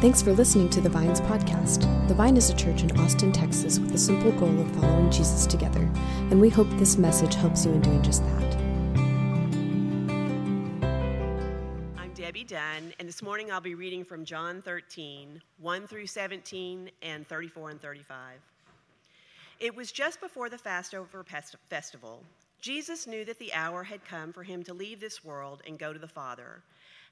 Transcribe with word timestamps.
Thanks 0.00 0.22
for 0.22 0.32
listening 0.32 0.68
to 0.70 0.80
the 0.80 0.88
Vines 0.88 1.20
podcast. 1.22 1.80
The 2.06 2.14
Vine 2.14 2.36
is 2.36 2.50
a 2.50 2.54
church 2.54 2.84
in 2.84 3.00
Austin, 3.00 3.32
Texas, 3.32 3.80
with 3.80 3.90
the 3.90 3.98
simple 3.98 4.30
goal 4.30 4.60
of 4.60 4.70
following 4.76 5.10
Jesus 5.10 5.44
together, 5.44 5.90
and 6.30 6.40
we 6.40 6.48
hope 6.48 6.68
this 6.74 6.96
message 6.96 7.34
helps 7.34 7.66
you 7.66 7.72
in 7.72 7.80
doing 7.80 8.00
just 8.00 8.22
that. 8.22 8.56
I'm 11.96 12.12
Debbie 12.14 12.44
Dunn, 12.44 12.94
and 13.00 13.08
this 13.08 13.22
morning 13.22 13.50
I'll 13.50 13.60
be 13.60 13.74
reading 13.74 14.04
from 14.04 14.24
John 14.24 14.62
13, 14.62 15.42
1 15.58 15.86
through 15.88 16.06
17, 16.06 16.92
and 17.02 17.26
34 17.26 17.70
and 17.70 17.82
35. 17.82 18.36
It 19.58 19.74
was 19.74 19.90
just 19.90 20.20
before 20.20 20.48
the 20.48 20.58
Passover 20.58 21.24
festival. 21.68 22.22
Jesus 22.60 23.08
knew 23.08 23.24
that 23.24 23.40
the 23.40 23.52
hour 23.52 23.82
had 23.82 24.04
come 24.04 24.32
for 24.32 24.44
him 24.44 24.62
to 24.62 24.74
leave 24.74 25.00
this 25.00 25.24
world 25.24 25.60
and 25.66 25.76
go 25.76 25.92
to 25.92 25.98
the 25.98 26.06
Father. 26.06 26.62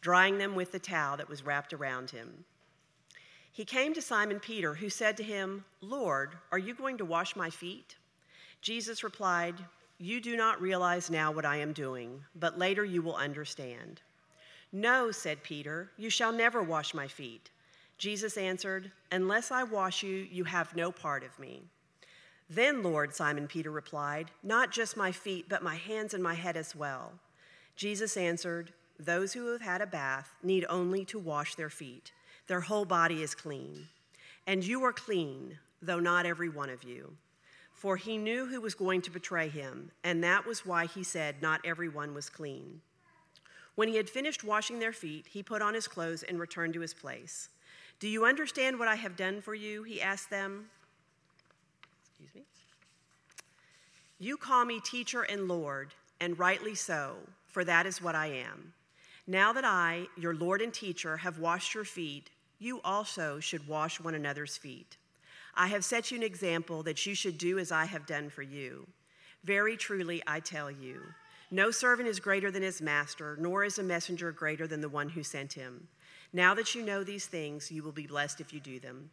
drying 0.00 0.38
them 0.38 0.54
with 0.54 0.72
the 0.72 0.78
towel 0.78 1.16
that 1.16 1.28
was 1.28 1.44
wrapped 1.44 1.72
around 1.72 2.10
him. 2.10 2.44
He 3.52 3.64
came 3.64 3.92
to 3.94 4.02
Simon 4.02 4.38
Peter, 4.38 4.74
who 4.74 4.88
said 4.88 5.16
to 5.16 5.22
him, 5.22 5.64
Lord, 5.80 6.36
are 6.52 6.58
you 6.58 6.74
going 6.74 6.98
to 6.98 7.04
wash 7.04 7.34
my 7.34 7.50
feet? 7.50 7.96
Jesus 8.60 9.02
replied, 9.02 9.56
You 9.98 10.20
do 10.20 10.36
not 10.36 10.60
realize 10.60 11.10
now 11.10 11.32
what 11.32 11.44
I 11.44 11.56
am 11.56 11.72
doing, 11.72 12.22
but 12.36 12.58
later 12.58 12.84
you 12.84 13.02
will 13.02 13.16
understand. 13.16 14.00
No, 14.72 15.10
said 15.10 15.42
Peter, 15.42 15.90
you 15.96 16.10
shall 16.10 16.32
never 16.32 16.62
wash 16.62 16.94
my 16.94 17.08
feet. 17.08 17.50
Jesus 17.96 18.36
answered, 18.36 18.92
Unless 19.10 19.50
I 19.50 19.64
wash 19.64 20.02
you, 20.02 20.28
you 20.30 20.44
have 20.44 20.76
no 20.76 20.92
part 20.92 21.24
of 21.24 21.36
me. 21.38 21.62
Then, 22.50 22.82
Lord, 22.82 23.14
Simon 23.14 23.48
Peter 23.48 23.70
replied, 23.70 24.30
Not 24.42 24.70
just 24.70 24.96
my 24.96 25.10
feet, 25.10 25.46
but 25.48 25.62
my 25.62 25.74
hands 25.74 26.14
and 26.14 26.22
my 26.22 26.34
head 26.34 26.56
as 26.56 26.76
well. 26.76 27.12
Jesus 27.76 28.16
answered, 28.16 28.72
those 28.98 29.32
who 29.32 29.52
have 29.52 29.60
had 29.60 29.80
a 29.80 29.86
bath 29.86 30.34
need 30.42 30.64
only 30.68 31.04
to 31.06 31.18
wash 31.18 31.54
their 31.54 31.70
feet. 31.70 32.12
Their 32.46 32.60
whole 32.60 32.84
body 32.84 33.22
is 33.22 33.34
clean. 33.34 33.86
And 34.46 34.64
you 34.64 34.82
are 34.84 34.92
clean, 34.92 35.58
though 35.80 36.00
not 36.00 36.26
every 36.26 36.48
one 36.48 36.70
of 36.70 36.82
you. 36.82 37.16
For 37.72 37.96
he 37.96 38.18
knew 38.18 38.46
who 38.46 38.60
was 38.60 38.74
going 38.74 39.02
to 39.02 39.10
betray 39.10 39.48
him, 39.48 39.92
and 40.02 40.24
that 40.24 40.46
was 40.46 40.66
why 40.66 40.86
he 40.86 41.04
said, 41.04 41.36
Not 41.40 41.60
everyone 41.64 42.12
was 42.12 42.28
clean. 42.28 42.80
When 43.76 43.88
he 43.88 43.96
had 43.96 44.10
finished 44.10 44.42
washing 44.42 44.80
their 44.80 44.92
feet, 44.92 45.26
he 45.28 45.44
put 45.44 45.62
on 45.62 45.74
his 45.74 45.86
clothes 45.86 46.24
and 46.24 46.40
returned 46.40 46.74
to 46.74 46.80
his 46.80 46.92
place. 46.92 47.50
Do 48.00 48.08
you 48.08 48.24
understand 48.24 48.78
what 48.78 48.88
I 48.88 48.96
have 48.96 49.16
done 49.16 49.40
for 49.40 49.54
you? 49.54 49.84
He 49.84 50.02
asked 50.02 50.30
them. 50.30 50.70
Excuse 52.02 52.34
me. 52.34 52.42
You 54.18 54.36
call 54.36 54.64
me 54.64 54.80
teacher 54.80 55.22
and 55.22 55.46
Lord, 55.46 55.94
and 56.20 56.36
rightly 56.36 56.74
so, 56.74 57.16
for 57.46 57.64
that 57.64 57.86
is 57.86 58.02
what 58.02 58.16
I 58.16 58.26
am. 58.26 58.72
Now 59.30 59.52
that 59.52 59.64
I, 59.64 60.06
your 60.16 60.34
Lord 60.34 60.62
and 60.62 60.72
teacher, 60.72 61.18
have 61.18 61.38
washed 61.38 61.74
your 61.74 61.84
feet, 61.84 62.30
you 62.58 62.80
also 62.82 63.40
should 63.40 63.68
wash 63.68 64.00
one 64.00 64.14
another's 64.14 64.56
feet. 64.56 64.96
I 65.54 65.66
have 65.66 65.84
set 65.84 66.10
you 66.10 66.16
an 66.16 66.22
example 66.22 66.82
that 66.84 67.04
you 67.04 67.14
should 67.14 67.36
do 67.36 67.58
as 67.58 67.70
I 67.70 67.84
have 67.84 68.06
done 68.06 68.30
for 68.30 68.40
you. 68.40 68.86
Very 69.44 69.76
truly, 69.76 70.22
I 70.26 70.40
tell 70.40 70.70
you, 70.70 71.02
no 71.50 71.70
servant 71.70 72.08
is 72.08 72.20
greater 72.20 72.50
than 72.50 72.62
his 72.62 72.80
master, 72.80 73.36
nor 73.38 73.64
is 73.64 73.78
a 73.78 73.82
messenger 73.82 74.32
greater 74.32 74.66
than 74.66 74.80
the 74.80 74.88
one 74.88 75.10
who 75.10 75.22
sent 75.22 75.52
him. 75.52 75.88
Now 76.32 76.54
that 76.54 76.74
you 76.74 76.82
know 76.82 77.04
these 77.04 77.26
things, 77.26 77.70
you 77.70 77.82
will 77.82 77.92
be 77.92 78.06
blessed 78.06 78.40
if 78.40 78.54
you 78.54 78.60
do 78.60 78.80
them. 78.80 79.10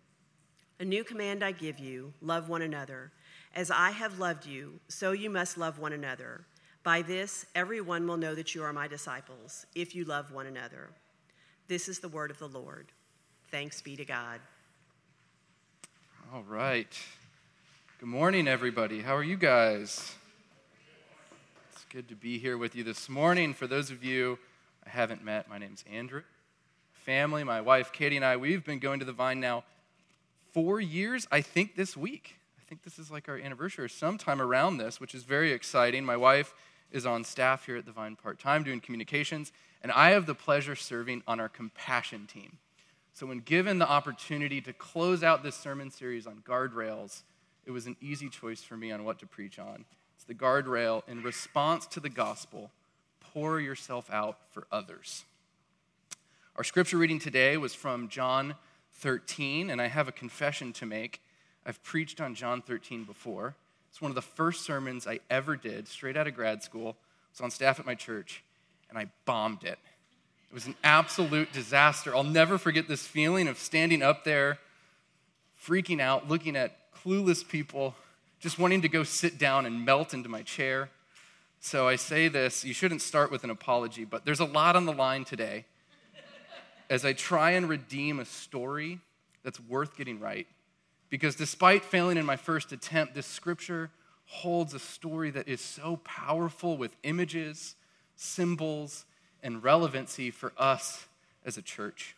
A 0.79 0.85
new 0.85 1.03
command 1.03 1.43
I 1.43 1.51
give 1.51 1.77
you 1.77 2.13
love 2.21 2.47
one 2.47 2.61
another. 2.61 3.11
As 3.53 3.69
I 3.69 3.91
have 3.91 4.17
loved 4.17 4.45
you, 4.45 4.79
so 4.87 5.11
you 5.11 5.29
must 5.29 5.57
love 5.57 5.77
one 5.77 5.93
another. 5.93 6.45
By 6.85 7.01
this, 7.01 7.47
everyone 7.55 8.07
will 8.07 8.15
know 8.15 8.35
that 8.35 8.53
you 8.53 8.61
are 8.63 8.71
my 8.71 8.87
disciples, 8.87 9.65
if 9.73 9.95
you 9.95 10.05
love 10.05 10.31
one 10.31 10.45
another. 10.45 10.91
This 11.67 11.89
is 11.89 11.97
the 11.97 12.07
word 12.07 12.29
of 12.29 12.37
the 12.37 12.47
Lord. 12.47 12.85
Thanks 13.49 13.81
be 13.81 13.95
to 13.95 14.05
God. 14.05 14.39
All 16.31 16.43
right. 16.43 16.95
Good 17.99 18.09
morning, 18.09 18.47
everybody. 18.47 19.01
How 19.01 19.15
are 19.15 19.23
you 19.23 19.35
guys? 19.35 20.13
It's 21.71 21.85
good 21.89 22.07
to 22.09 22.15
be 22.15 22.37
here 22.37 22.55
with 22.55 22.75
you 22.75 22.83
this 22.83 23.09
morning. 23.09 23.55
For 23.55 23.65
those 23.65 23.89
of 23.89 24.03
you 24.03 24.37
I 24.85 24.89
haven't 24.91 25.23
met, 25.23 25.49
my 25.49 25.57
name's 25.57 25.83
Andrew. 25.91 26.21
Family, 26.93 27.43
my 27.43 27.61
wife 27.61 27.93
Katie 27.93 28.15
and 28.15 28.23
I, 28.23 28.37
we've 28.37 28.63
been 28.63 28.77
going 28.77 28.99
to 28.99 29.05
the 29.05 29.11
Vine 29.11 29.39
now 29.39 29.63
four 30.53 30.79
years, 30.79 31.27
I 31.31 31.41
think, 31.41 31.75
this 31.75 31.97
week. 31.97 32.35
I 32.59 32.69
think 32.69 32.83
this 32.83 32.99
is 32.99 33.09
like 33.09 33.27
our 33.27 33.39
anniversary 33.39 33.85
or 33.85 33.87
sometime 33.89 34.39
around 34.39 34.77
this, 34.77 34.99
which 34.99 35.15
is 35.15 35.23
very 35.23 35.51
exciting. 35.51 36.05
My 36.05 36.17
wife 36.17 36.53
is 36.91 37.05
on 37.05 37.23
staff 37.23 37.65
here 37.65 37.77
at 37.77 37.85
the 37.85 37.91
Vine 37.91 38.15
part 38.15 38.39
time 38.39 38.63
doing 38.63 38.79
communications, 38.79 39.51
and 39.81 39.91
I 39.91 40.11
have 40.11 40.25
the 40.25 40.35
pleasure 40.35 40.75
serving 40.75 41.23
on 41.27 41.39
our 41.39 41.49
compassion 41.49 42.27
team. 42.27 42.57
So, 43.13 43.25
when 43.25 43.39
given 43.39 43.79
the 43.79 43.89
opportunity 43.89 44.61
to 44.61 44.73
close 44.73 45.23
out 45.23 45.43
this 45.43 45.55
sermon 45.55 45.89
series 45.89 46.27
on 46.27 46.43
guardrails, 46.47 47.23
it 47.65 47.71
was 47.71 47.85
an 47.85 47.95
easy 48.01 48.29
choice 48.29 48.61
for 48.61 48.77
me 48.77 48.91
on 48.91 49.03
what 49.03 49.19
to 49.19 49.25
preach 49.25 49.57
on. 49.57 49.85
It's 50.15 50.25
the 50.25 50.33
guardrail 50.33 51.01
in 51.07 51.23
response 51.23 51.85
to 51.87 51.99
the 51.99 52.09
gospel 52.09 52.71
pour 53.33 53.59
yourself 53.59 54.09
out 54.11 54.37
for 54.51 54.65
others. 54.71 55.25
Our 56.55 56.63
scripture 56.63 56.97
reading 56.97 57.19
today 57.19 57.57
was 57.57 57.75
from 57.75 58.07
John 58.07 58.55
13, 58.93 59.69
and 59.69 59.81
I 59.81 59.87
have 59.87 60.07
a 60.07 60.13
confession 60.13 60.71
to 60.73 60.85
make. 60.85 61.21
I've 61.65 61.83
preached 61.83 62.21
on 62.21 62.33
John 62.33 62.61
13 62.61 63.03
before. 63.03 63.55
It's 63.95 64.01
one 64.01 64.11
of 64.11 64.15
the 64.15 64.21
first 64.21 64.65
sermons 64.65 65.07
I 65.07 65.21
ever 65.29 65.55
did 65.55 65.87
straight 65.87 66.17
out 66.17 66.27
of 66.27 66.35
grad 66.35 66.61
school. 66.61 66.97
I 66.99 67.31
was 67.31 67.39
on 67.39 67.49
staff 67.49 67.79
at 67.79 67.85
my 67.85 67.95
church, 67.95 68.43
and 68.89 68.99
I 68.99 69.07
bombed 69.23 69.63
it. 69.63 69.79
It 70.49 70.53
was 70.53 70.65
an 70.65 70.75
absolute 70.83 71.53
disaster. 71.53 72.13
I'll 72.13 72.25
never 72.25 72.57
forget 72.57 72.89
this 72.89 73.07
feeling 73.07 73.47
of 73.47 73.57
standing 73.57 74.03
up 74.03 74.25
there, 74.25 74.59
freaking 75.65 76.01
out, 76.01 76.27
looking 76.27 76.57
at 76.57 76.91
clueless 76.91 77.47
people, 77.47 77.95
just 78.41 78.59
wanting 78.59 78.81
to 78.81 78.89
go 78.89 79.03
sit 79.03 79.37
down 79.37 79.65
and 79.65 79.85
melt 79.85 80.13
into 80.13 80.27
my 80.27 80.41
chair. 80.41 80.89
So 81.61 81.87
I 81.87 81.95
say 81.95 82.27
this 82.27 82.65
you 82.65 82.73
shouldn't 82.73 83.01
start 83.01 83.31
with 83.31 83.45
an 83.45 83.49
apology, 83.49 84.03
but 84.03 84.25
there's 84.25 84.41
a 84.41 84.45
lot 84.45 84.75
on 84.75 84.85
the 84.85 84.91
line 84.91 85.23
today 85.23 85.63
as 86.89 87.05
I 87.05 87.13
try 87.13 87.51
and 87.51 87.69
redeem 87.69 88.19
a 88.19 88.25
story 88.25 88.99
that's 89.41 89.61
worth 89.61 89.95
getting 89.95 90.19
right 90.19 90.47
because 91.09 91.35
despite 91.35 91.83
failing 91.83 92.17
in 92.17 92.25
my 92.25 92.35
first 92.35 92.71
attempt, 92.71 93.13
this 93.13 93.27
scripture 93.27 93.91
holds 94.25 94.73
a 94.73 94.79
story 94.79 95.29
that 95.31 95.47
is 95.47 95.61
so 95.61 95.97
powerful 96.03 96.77
with 96.77 96.95
images, 97.03 97.75
symbols, 98.15 99.05
and 99.43 99.63
relevancy 99.63 100.31
for 100.31 100.51
us 100.57 101.05
as 101.45 101.57
a 101.57 101.61
church. 101.61 102.15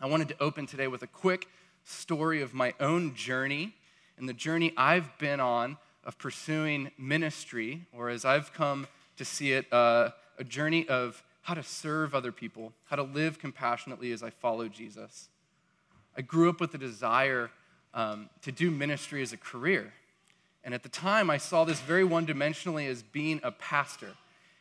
I 0.00 0.06
wanted 0.06 0.28
to 0.28 0.42
open 0.42 0.66
today 0.66 0.88
with 0.88 1.02
a 1.02 1.06
quick 1.06 1.46
story 1.84 2.42
of 2.42 2.52
my 2.52 2.74
own 2.80 3.14
journey 3.14 3.74
and 4.18 4.28
the 4.28 4.34
journey 4.34 4.72
I've 4.76 5.16
been 5.18 5.40
on 5.40 5.78
of 6.04 6.18
pursuing 6.18 6.90
ministry, 6.98 7.86
or 7.92 8.08
as 8.08 8.24
I've 8.24 8.52
come 8.52 8.88
to 9.16 9.24
see 9.24 9.52
it, 9.52 9.72
uh, 9.72 10.10
a 10.38 10.44
journey 10.44 10.88
of 10.88 11.22
how 11.42 11.54
to 11.54 11.62
serve 11.62 12.14
other 12.14 12.32
people, 12.32 12.72
how 12.86 12.96
to 12.96 13.02
live 13.02 13.38
compassionately 13.38 14.12
as 14.12 14.22
I 14.22 14.30
follow 14.30 14.68
Jesus. 14.68 15.28
I 16.16 16.22
grew 16.22 16.48
up 16.48 16.60
with 16.60 16.74
a 16.74 16.78
desire 16.78 17.50
um, 17.94 18.28
to 18.42 18.52
do 18.52 18.70
ministry 18.70 19.22
as 19.22 19.32
a 19.32 19.36
career. 19.36 19.92
And 20.64 20.74
at 20.74 20.82
the 20.82 20.88
time, 20.88 21.30
I 21.30 21.38
saw 21.38 21.64
this 21.64 21.80
very 21.80 22.04
one 22.04 22.26
dimensionally 22.26 22.88
as 22.88 23.02
being 23.02 23.40
a 23.42 23.50
pastor. 23.50 24.10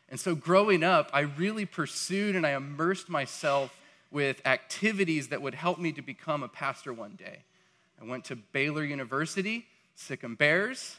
And 0.09 0.19
so 0.19 0.35
growing 0.35 0.83
up, 0.83 1.09
I 1.13 1.21
really 1.21 1.65
pursued 1.65 2.35
and 2.35 2.45
I 2.45 2.51
immersed 2.51 3.09
myself 3.09 3.77
with 4.11 4.41
activities 4.45 5.29
that 5.29 5.41
would 5.41 5.53
help 5.55 5.79
me 5.79 5.91
to 5.93 6.01
become 6.01 6.43
a 6.43 6.47
pastor 6.49 6.91
one 6.91 7.15
day. 7.15 7.39
I 8.01 8.05
went 8.05 8.25
to 8.25 8.35
Baylor 8.35 8.83
University, 8.83 9.67
Sic 9.95 10.23
'em 10.23 10.35
Bears. 10.35 10.97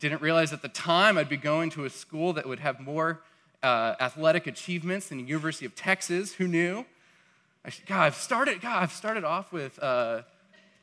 Didn't 0.00 0.22
realize 0.22 0.52
at 0.52 0.62
the 0.62 0.68
time 0.68 1.18
I'd 1.18 1.28
be 1.28 1.36
going 1.36 1.70
to 1.70 1.84
a 1.84 1.90
school 1.90 2.32
that 2.32 2.46
would 2.46 2.60
have 2.60 2.80
more 2.80 3.22
uh, 3.62 3.94
athletic 4.00 4.46
achievements 4.46 5.08
than 5.08 5.18
the 5.18 5.24
University 5.24 5.66
of 5.66 5.74
Texas. 5.74 6.34
Who 6.34 6.48
knew? 6.48 6.86
I, 7.64 7.70
God, 7.86 8.00
I've 8.00 8.16
started. 8.16 8.60
God, 8.60 8.82
I've 8.82 8.92
started 8.92 9.22
off 9.22 9.52
with 9.52 9.78
uh, 9.80 10.22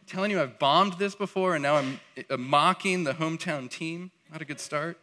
telling 0.08 0.31
you 0.31 0.42
I've 0.42 0.58
bombed 0.60 0.94
this 0.94 1.14
before, 1.14 1.56
and 1.56 1.62
now 1.62 1.76
I'm 1.76 2.00
uh, 2.30 2.38
mocking 2.38 3.04
the 3.04 3.14
hometown 3.14 3.70
team. 3.70 4.12
Not 4.31 4.42
a 4.42 4.46
good 4.46 4.62
start. 4.62 4.98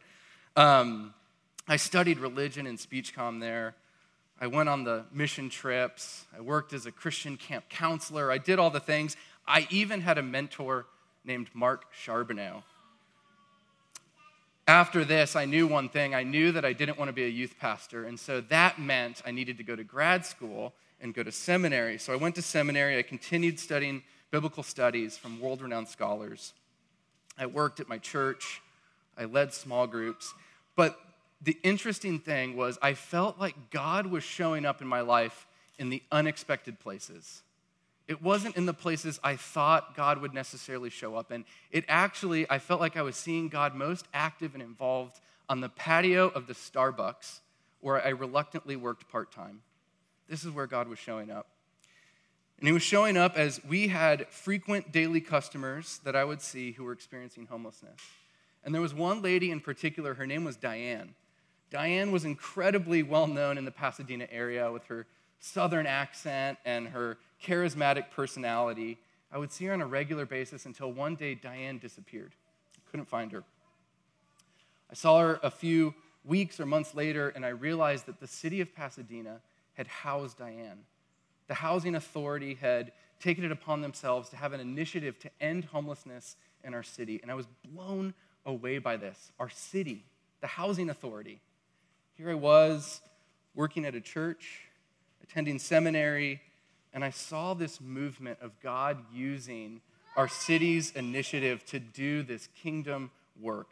Um, 0.56 1.12
I 1.68 1.76
studied 1.76 2.18
religion 2.18 2.66
and 2.66 2.80
speech 2.80 3.14
com 3.14 3.40
there. 3.40 3.74
I 4.40 4.46
went 4.46 4.70
on 4.70 4.84
the 4.84 5.04
mission 5.12 5.50
trips. 5.50 6.24
I 6.34 6.40
worked 6.40 6.72
as 6.72 6.86
a 6.86 6.90
Christian 6.90 7.36
camp 7.36 7.68
counselor. 7.68 8.32
I 8.32 8.38
did 8.38 8.58
all 8.58 8.70
the 8.70 8.80
things. 8.80 9.14
I 9.46 9.66
even 9.70 10.00
had 10.00 10.16
a 10.16 10.22
mentor 10.22 10.86
named 11.26 11.48
Mark 11.52 11.92
Charbonneau. 11.92 12.62
After 14.66 15.04
this, 15.04 15.36
I 15.36 15.44
knew 15.44 15.66
one 15.66 15.90
thing. 15.90 16.14
I 16.14 16.22
knew 16.22 16.52
that 16.52 16.64
I 16.64 16.72
didn't 16.72 16.98
want 16.98 17.10
to 17.10 17.12
be 17.12 17.24
a 17.24 17.28
youth 17.28 17.56
pastor. 17.60 18.04
And 18.04 18.18
so 18.18 18.40
that 18.40 18.78
meant 18.78 19.20
I 19.26 19.30
needed 19.30 19.58
to 19.58 19.62
go 19.62 19.76
to 19.76 19.84
grad 19.84 20.24
school 20.24 20.72
and 21.00 21.14
go 21.14 21.22
to 21.22 21.32
seminary. 21.32 21.98
So 21.98 22.12
I 22.12 22.16
went 22.16 22.34
to 22.36 22.42
seminary. 22.42 22.98
I 22.98 23.02
continued 23.02 23.58
studying 23.60 24.02
biblical 24.30 24.62
studies 24.62 25.16
from 25.16 25.40
world 25.40 25.62
renowned 25.62 25.88
scholars. 25.88 26.54
I 27.38 27.46
worked 27.46 27.80
at 27.80 27.88
my 27.88 27.98
church. 27.98 28.62
I 29.16 29.24
led 29.24 29.52
small 29.52 29.86
groups. 29.86 30.34
But 30.74 30.98
the 31.42 31.58
interesting 31.62 32.18
thing 32.18 32.56
was, 32.56 32.78
I 32.80 32.94
felt 32.94 33.38
like 33.38 33.70
God 33.70 34.06
was 34.06 34.24
showing 34.24 34.64
up 34.64 34.80
in 34.80 34.88
my 34.88 35.00
life 35.00 35.46
in 35.78 35.90
the 35.90 36.02
unexpected 36.10 36.80
places. 36.80 37.42
It 38.08 38.22
wasn't 38.22 38.56
in 38.56 38.66
the 38.66 38.74
places 38.74 39.18
I 39.22 39.36
thought 39.36 39.96
God 39.96 40.18
would 40.18 40.32
necessarily 40.32 40.90
show 40.90 41.16
up 41.16 41.32
in. 41.32 41.44
It 41.72 41.84
actually, 41.88 42.48
I 42.48 42.58
felt 42.58 42.80
like 42.80 42.96
I 42.96 43.02
was 43.02 43.16
seeing 43.16 43.48
God 43.48 43.74
most 43.74 44.06
active 44.14 44.54
and 44.54 44.62
involved 44.62 45.20
on 45.48 45.60
the 45.60 45.68
patio 45.68 46.28
of 46.28 46.46
the 46.46 46.54
Starbucks 46.54 47.40
where 47.80 48.04
I 48.04 48.10
reluctantly 48.10 48.76
worked 48.76 49.08
part 49.08 49.32
time. 49.32 49.60
This 50.28 50.44
is 50.44 50.50
where 50.50 50.66
God 50.66 50.88
was 50.88 50.98
showing 50.98 51.30
up. 51.30 51.46
And 52.58 52.66
He 52.66 52.72
was 52.72 52.82
showing 52.82 53.16
up 53.16 53.36
as 53.36 53.62
we 53.64 53.88
had 53.88 54.28
frequent 54.28 54.92
daily 54.92 55.20
customers 55.20 56.00
that 56.04 56.16
I 56.16 56.24
would 56.24 56.40
see 56.40 56.72
who 56.72 56.84
were 56.84 56.92
experiencing 56.92 57.46
homelessness. 57.46 58.00
And 58.64 58.74
there 58.74 58.82
was 58.82 58.94
one 58.94 59.22
lady 59.22 59.50
in 59.50 59.60
particular, 59.60 60.14
her 60.14 60.26
name 60.26 60.44
was 60.44 60.56
Diane. 60.56 61.14
Diane 61.70 62.12
was 62.12 62.24
incredibly 62.24 63.02
well 63.02 63.26
known 63.26 63.58
in 63.58 63.64
the 63.64 63.70
Pasadena 63.70 64.26
area 64.30 64.70
with 64.70 64.84
her 64.84 65.06
southern 65.40 65.86
accent 65.86 66.58
and 66.64 66.88
her 66.88 67.18
charismatic 67.42 68.10
personality. 68.10 68.98
I 69.32 69.38
would 69.38 69.52
see 69.52 69.66
her 69.66 69.72
on 69.72 69.82
a 69.82 69.86
regular 69.86 70.26
basis 70.26 70.66
until 70.66 70.92
one 70.92 71.14
day 71.14 71.34
Diane 71.34 71.78
disappeared. 71.78 72.32
I 72.76 72.90
couldn't 72.90 73.06
find 73.06 73.32
her. 73.32 73.44
I 74.90 74.94
saw 74.94 75.20
her 75.20 75.40
a 75.42 75.50
few 75.50 75.94
weeks 76.24 76.58
or 76.60 76.66
months 76.66 76.94
later, 76.94 77.28
and 77.30 77.44
I 77.44 77.50
realized 77.50 78.06
that 78.06 78.20
the 78.20 78.26
city 78.26 78.60
of 78.60 78.74
Pasadena 78.74 79.40
had 79.76 79.86
housed 79.86 80.38
Diane. 80.38 80.84
The 81.48 81.54
housing 81.54 81.94
authority 81.94 82.54
had 82.54 82.92
taken 83.20 83.44
it 83.44 83.52
upon 83.52 83.80
themselves 83.80 84.28
to 84.30 84.36
have 84.36 84.52
an 84.52 84.60
initiative 84.60 85.18
to 85.20 85.30
end 85.40 85.66
homelessness 85.66 86.36
in 86.64 86.74
our 86.74 86.82
city. 86.82 87.20
And 87.22 87.30
I 87.30 87.34
was 87.34 87.46
blown 87.72 88.14
away 88.44 88.78
by 88.78 88.96
this. 88.96 89.30
Our 89.38 89.50
city, 89.50 90.04
the 90.40 90.46
housing 90.46 90.90
authority. 90.90 91.40
Here 92.16 92.30
I 92.30 92.34
was 92.34 93.00
working 93.54 93.84
at 93.84 93.94
a 93.94 94.00
church, 94.00 94.62
attending 95.22 95.58
seminary, 95.58 96.40
and 96.92 97.04
I 97.04 97.10
saw 97.10 97.54
this 97.54 97.80
movement 97.80 98.38
of 98.40 98.52
God 98.60 98.98
using 99.12 99.80
our 100.16 100.28
city's 100.28 100.92
initiative 100.92 101.64
to 101.66 101.78
do 101.78 102.22
this 102.22 102.48
kingdom 102.62 103.10
work. 103.40 103.68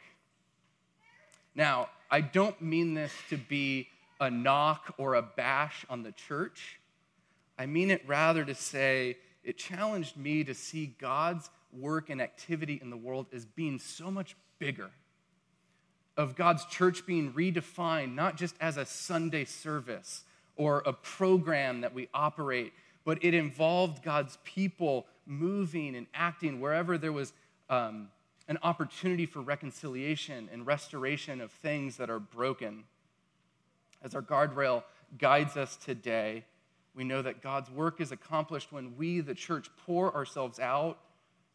Now, 1.55 1.89
I 2.11 2.21
don't 2.21 2.61
mean 2.61 2.93
this 2.93 3.11
to 3.29 3.37
be 3.37 3.87
a 4.19 4.29
knock 4.29 4.93
or 4.97 5.15
a 5.15 5.21
bash 5.21 5.85
on 5.89 6.03
the 6.03 6.11
church. 6.11 6.79
I 7.57 7.65
mean 7.65 7.91
it 7.91 8.03
rather 8.07 8.43
to 8.45 8.55
say 8.55 9.17
it 9.43 9.57
challenged 9.57 10.17
me 10.17 10.43
to 10.43 10.53
see 10.53 10.95
God's 10.99 11.49
work 11.71 12.09
and 12.09 12.21
activity 12.21 12.79
in 12.81 12.89
the 12.89 12.97
world 12.97 13.27
as 13.33 13.45
being 13.45 13.79
so 13.79 14.09
much 14.09 14.35
bigger. 14.59 14.89
Of 16.17 16.35
God's 16.35 16.65
church 16.65 17.05
being 17.05 17.33
redefined 17.33 18.15
not 18.15 18.37
just 18.37 18.55
as 18.61 18.77
a 18.77 18.85
Sunday 18.85 19.45
service 19.45 20.23
or 20.55 20.81
a 20.85 20.93
program 20.93 21.81
that 21.81 21.93
we 21.93 22.07
operate, 22.13 22.73
but 23.03 23.23
it 23.23 23.33
involved 23.33 24.03
God's 24.03 24.37
people 24.43 25.05
moving 25.25 25.95
and 25.95 26.07
acting 26.13 26.61
wherever 26.61 26.97
there 26.97 27.11
was 27.11 27.33
um, 27.69 28.09
an 28.47 28.57
opportunity 28.63 29.25
for 29.25 29.41
reconciliation 29.41 30.49
and 30.51 30.65
restoration 30.65 31.41
of 31.41 31.51
things 31.51 31.97
that 31.97 32.09
are 32.09 32.19
broken. 32.19 32.83
As 34.05 34.13
our 34.13 34.21
guardrail 34.21 34.83
guides 35.17 35.57
us 35.57 35.77
today, 35.77 36.45
we 36.93 37.03
know 37.03 37.23
that 37.23 37.41
God's 37.41 37.71
work 37.71 37.99
is 37.99 38.11
accomplished 38.11 38.71
when 38.71 38.95
we, 38.95 39.19
the 39.19 39.33
church, 39.33 39.67
pour 39.85 40.13
ourselves 40.13 40.59
out 40.59 40.99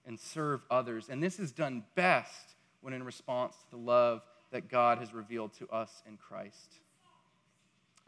and 0.04 0.18
serve 0.18 0.60
others. 0.68 1.08
And 1.08 1.22
this 1.22 1.38
is 1.38 1.52
done 1.52 1.84
best 1.94 2.56
when 2.80 2.92
in 2.92 3.04
response 3.04 3.54
to 3.54 3.70
the 3.70 3.76
love 3.76 4.22
that 4.50 4.68
God 4.68 4.98
has 4.98 5.14
revealed 5.14 5.52
to 5.54 5.68
us 5.68 6.02
in 6.08 6.16
Christ. 6.16 6.80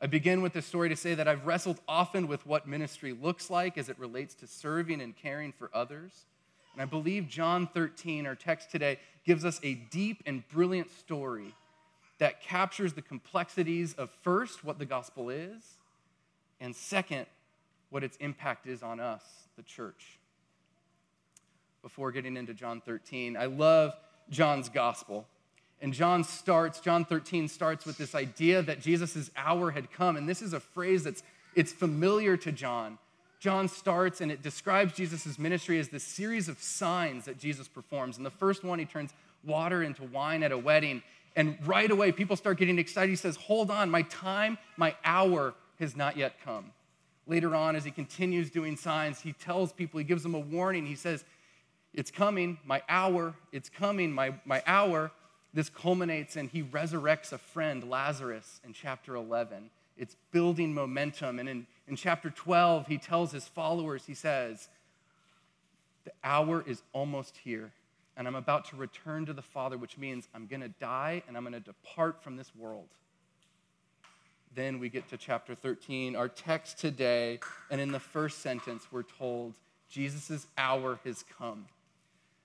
I 0.01 0.09
begin 0.09 0.43
with 0.43 0.55
this 0.55 0.67
story 0.67 0.89
to 0.89 0.97
say 0.97 1.15
that 1.15 1.29
I've 1.29 1.47
wrestled 1.47 1.81
often 1.87 2.27
with 2.27 2.45
what 2.45 2.67
ministry 2.67 3.13
looks 3.13 3.49
like 3.49 3.79
as 3.79 3.89
it 3.89 3.97
relates 3.97 4.35
to 4.37 4.49
serving 4.49 5.01
and 5.01 5.15
caring 5.15 5.53
for 5.53 5.71
others. 5.73 6.27
And 6.73 6.83
I 6.83 6.87
believe 6.87 7.29
John 7.29 7.69
13, 7.69 8.27
our 8.27 8.35
text 8.35 8.73
today, 8.73 8.99
gives 9.25 9.45
us 9.45 9.61
a 9.63 9.75
deep 9.75 10.25
and 10.27 10.43
brilliant 10.49 10.91
story 10.91 11.55
that 12.23 12.41
captures 12.41 12.93
the 12.93 13.03
complexities 13.03 13.95
of 13.95 14.09
first, 14.23 14.63
what 14.63 14.79
the 14.79 14.85
gospel 14.85 15.29
is, 15.29 15.61
and 16.61 16.73
second, 16.77 17.27
what 17.91 18.05
its 18.05 18.17
impact 18.19 18.69
is 18.69 18.81
on 18.81 19.01
us, 19.01 19.25
the 19.57 19.63
church. 19.65 20.21
Before 21.83 22.13
getting 22.13 22.37
into 22.37 22.55
John 22.55 22.81
13, 22.81 23.37
I 23.37 23.47
love 23.47 23.97
John's 24.31 24.69
gospel. 24.69 25.27
And 25.81 25.93
John 25.93 26.23
starts, 26.23 26.79
John 26.79 27.05
13 27.05 27.49
starts 27.49 27.85
with 27.85 27.99
this 27.99 28.15
idea 28.15 28.63
that 28.63 28.81
Jesus' 28.81 29.33
hour 29.37 29.73
had 29.73 29.91
come. 29.91 30.17
And 30.17 30.29
this 30.29 30.43
is 30.43 30.53
a 30.53 30.61
phrase 30.61 31.03
that's 31.03 31.25
it's 31.57 31.73
familiar 31.73 32.37
to 32.37 32.53
John. 32.53 32.99
John 33.41 33.67
starts 33.67 34.21
and 34.21 34.31
it 34.31 34.43
describes 34.43 34.95
Jesus' 34.95 35.41
ministry 35.41 35.81
as 35.81 35.89
this 35.89 36.05
series 36.05 36.49
of 36.49 36.63
signs 36.63 37.25
that 37.25 37.41
Jesus 37.41 37.67
performs. 37.67 38.17
And 38.17 38.25
the 38.25 38.31
first 38.31 38.63
one, 38.63 38.79
he 38.79 38.85
turns 38.85 39.13
water 39.43 39.83
into 39.83 40.05
wine 40.05 40.45
at 40.45 40.53
a 40.53 40.59
wedding. 40.59 41.03
And 41.35 41.57
right 41.67 41.91
away, 41.91 42.13
people 42.13 42.37
start 42.37 42.59
getting 42.59 42.79
excited. 42.79 43.11
He 43.11 43.17
says, 43.17 43.37
Hold 43.37 43.71
on, 43.71 43.91
my 43.91 44.03
time, 44.03 44.59
my 44.77 44.95
hour 45.05 45.55
has 45.79 45.97
not 45.97 46.17
yet 46.17 46.43
come. 46.45 46.73
Later 47.27 47.55
on, 47.55 47.77
as 47.77 47.85
he 47.85 47.91
continues 47.91 48.51
doing 48.51 48.77
signs, 48.77 49.21
he 49.21 49.33
tells 49.33 49.73
people, 49.73 49.99
he 49.99 50.05
gives 50.05 50.23
them 50.23 50.35
a 50.35 50.41
warning. 50.41 50.87
He 50.87 50.97
says, 50.97 51.25
It's 51.95 52.11
coming, 52.11 52.59
my 52.65 52.83
hour, 52.89 53.35
it's 53.53 53.69
coming, 53.69 54.13
my, 54.13 54.35
my 54.45 54.63
hour. 54.67 55.11
This 55.55 55.69
culminates 55.69 56.37
and 56.37 56.49
he 56.49 56.63
resurrects 56.63 57.33
a 57.33 57.39
friend, 57.39 57.89
Lazarus, 57.89 58.61
in 58.65 58.73
chapter 58.73 59.15
11. 59.15 59.71
It's 59.99 60.17
building 60.31 60.73
momentum. 60.73 61.39
And 61.39 61.49
in, 61.49 61.67
in 61.87 61.97
chapter 61.97 62.31
12, 62.31 62.87
he 62.87 62.99
tells 62.99 63.33
his 63.33 63.47
followers, 63.47 64.05
he 64.07 64.15
says, 64.15 64.69
The 66.05 66.13
hour 66.25 66.65
is 66.67 66.83
almost 66.93 67.37
here, 67.37 67.73
and 68.17 68.27
I'm 68.29 68.35
about 68.35 68.67
to 68.67 68.77
return 68.77 69.27
to 69.27 69.33
the 69.33 69.43
Father, 69.43 69.77
which 69.77 69.99
means 69.99 70.29
I'm 70.35 70.47
going 70.47 70.61
to 70.61 70.69
die 70.69 71.23
and 71.27 71.37
I'm 71.37 71.45
going 71.45 71.55
to 71.55 71.61
depart 71.61 72.23
from 72.23 72.37
this 72.37 72.55
world. 72.55 72.89
Then 74.55 74.79
we 74.79 74.89
get 74.89 75.09
to 75.09 75.17
chapter 75.17 75.55
13, 75.55 76.15
our 76.15 76.29
text 76.29 76.79
today, 76.79 77.41
and 77.71 77.81
in 77.81 77.91
the 77.91 78.01
first 78.01 78.41
sentence, 78.41 78.87
we're 78.93 79.03
told, 79.03 79.55
Jesus' 79.89 80.47
hour 80.59 80.99
has 81.05 81.25
come 81.39 81.67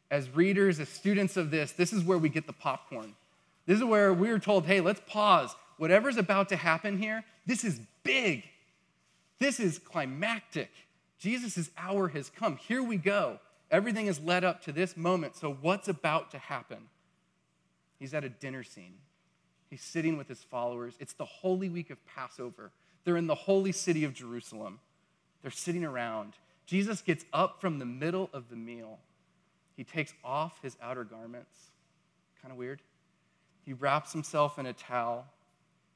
as 0.10 0.30
readers, 0.36 0.80
as 0.80 0.90
students 0.90 1.38
of 1.38 1.52
this, 1.52 1.74
this 1.74 1.92
is 1.92 2.04
where 2.04 2.18
we 2.18 2.30
get 2.30 2.48
the 2.48 2.54
popcorn. 2.54 3.14
This 3.66 3.78
is 3.78 3.84
where 3.84 4.14
we 4.14 4.30
are 4.30 4.40
told, 4.40 4.66
hey, 4.66 4.80
let's 4.80 5.02
pause. 5.06 5.56
Whatever's 5.78 6.18
about 6.18 6.50
to 6.50 6.56
happen 6.56 6.98
here, 6.98 7.24
this 7.46 7.64
is 7.64 7.80
big. 8.04 8.44
This 9.40 9.60
is 9.60 9.78
climactic. 9.78 10.72
Jesus' 11.20 11.70
hour 11.78 12.08
has 12.10 12.30
come. 12.30 12.58
Here 12.58 12.82
we 12.82 12.98
go. 12.98 13.40
Everything 13.70 14.08
is 14.08 14.20
led 14.20 14.44
up 14.44 14.62
to 14.64 14.72
this 14.72 14.96
moment. 14.96 15.36
So, 15.36 15.54
what's 15.62 15.88
about 15.88 16.32
to 16.32 16.38
happen? 16.38 16.90
He's 18.00 18.14
at 18.14 18.24
a 18.24 18.30
dinner 18.30 18.64
scene. 18.64 18.96
He's 19.70 19.82
sitting 19.82 20.18
with 20.18 20.28
his 20.28 20.44
followers. 20.44 20.96
It's 21.00 21.14
the 21.14 21.26
Holy 21.26 21.68
Week 21.68 21.90
of 21.90 21.98
Passover. 22.06 22.72
They're 23.04 23.18
in 23.18 23.28
the 23.28 23.36
holy 23.36 23.72
city 23.72 24.04
of 24.04 24.14
Jerusalem. 24.14 24.80
They're 25.42 25.52
sitting 25.52 25.84
around. 25.84 26.34
Jesus 26.66 27.02
gets 27.02 27.26
up 27.34 27.60
from 27.60 27.80
the 27.80 27.86
middle 27.86 28.30
of 28.34 28.50
the 28.50 28.56
meal 28.56 29.00
he 29.78 29.84
takes 29.84 30.14
off 30.24 30.60
his 30.64 30.76
outer 30.82 31.04
garments. 31.04 31.72
Kind 32.42 32.52
of 32.52 32.58
weird. 32.58 32.82
He 33.64 33.74
wraps 33.74 34.12
himself 34.12 34.58
in 34.58 34.66
a 34.66 34.74
towel. 34.74 35.26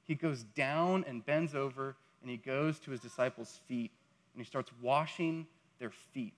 He 0.04 0.14
goes 0.14 0.44
down 0.44 1.04
and 1.08 1.26
bends 1.26 1.56
over 1.56 1.96
and 2.22 2.30
he 2.30 2.38
goes 2.38 2.80
to 2.82 2.92
his 2.92 3.00
disciples' 3.00 3.60
feet 3.68 3.92
and 4.34 4.42
he 4.42 4.46
starts 4.46 4.72
washing 4.82 5.48
their 5.80 5.90
feet. 6.14 6.34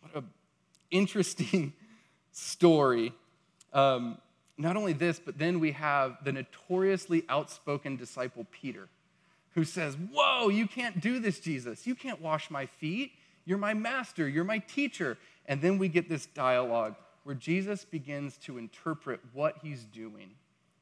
What 0.00 0.14
an 0.14 0.30
interesting 0.90 1.72
story. 2.32 3.12
Um, 3.72 4.18
not 4.58 4.76
only 4.76 4.92
this, 4.92 5.18
but 5.18 5.38
then 5.38 5.58
we 5.58 5.72
have 5.72 6.18
the 6.24 6.32
notoriously 6.32 7.24
outspoken 7.28 7.96
disciple 7.96 8.46
Peter, 8.50 8.88
who 9.54 9.64
says, 9.64 9.96
Whoa, 10.12 10.48
you 10.48 10.66
can't 10.66 11.00
do 11.00 11.18
this, 11.18 11.40
Jesus. 11.40 11.86
You 11.86 11.94
can't 11.94 12.20
wash 12.20 12.50
my 12.50 12.66
feet. 12.66 13.12
You're 13.46 13.58
my 13.58 13.74
master. 13.74 14.28
You're 14.28 14.44
my 14.44 14.58
teacher. 14.58 15.16
And 15.46 15.62
then 15.62 15.78
we 15.78 15.88
get 15.88 16.08
this 16.08 16.26
dialogue 16.26 16.94
where 17.24 17.34
Jesus 17.34 17.84
begins 17.84 18.36
to 18.38 18.58
interpret 18.58 19.20
what 19.32 19.56
he's 19.62 19.84
doing. 19.84 20.30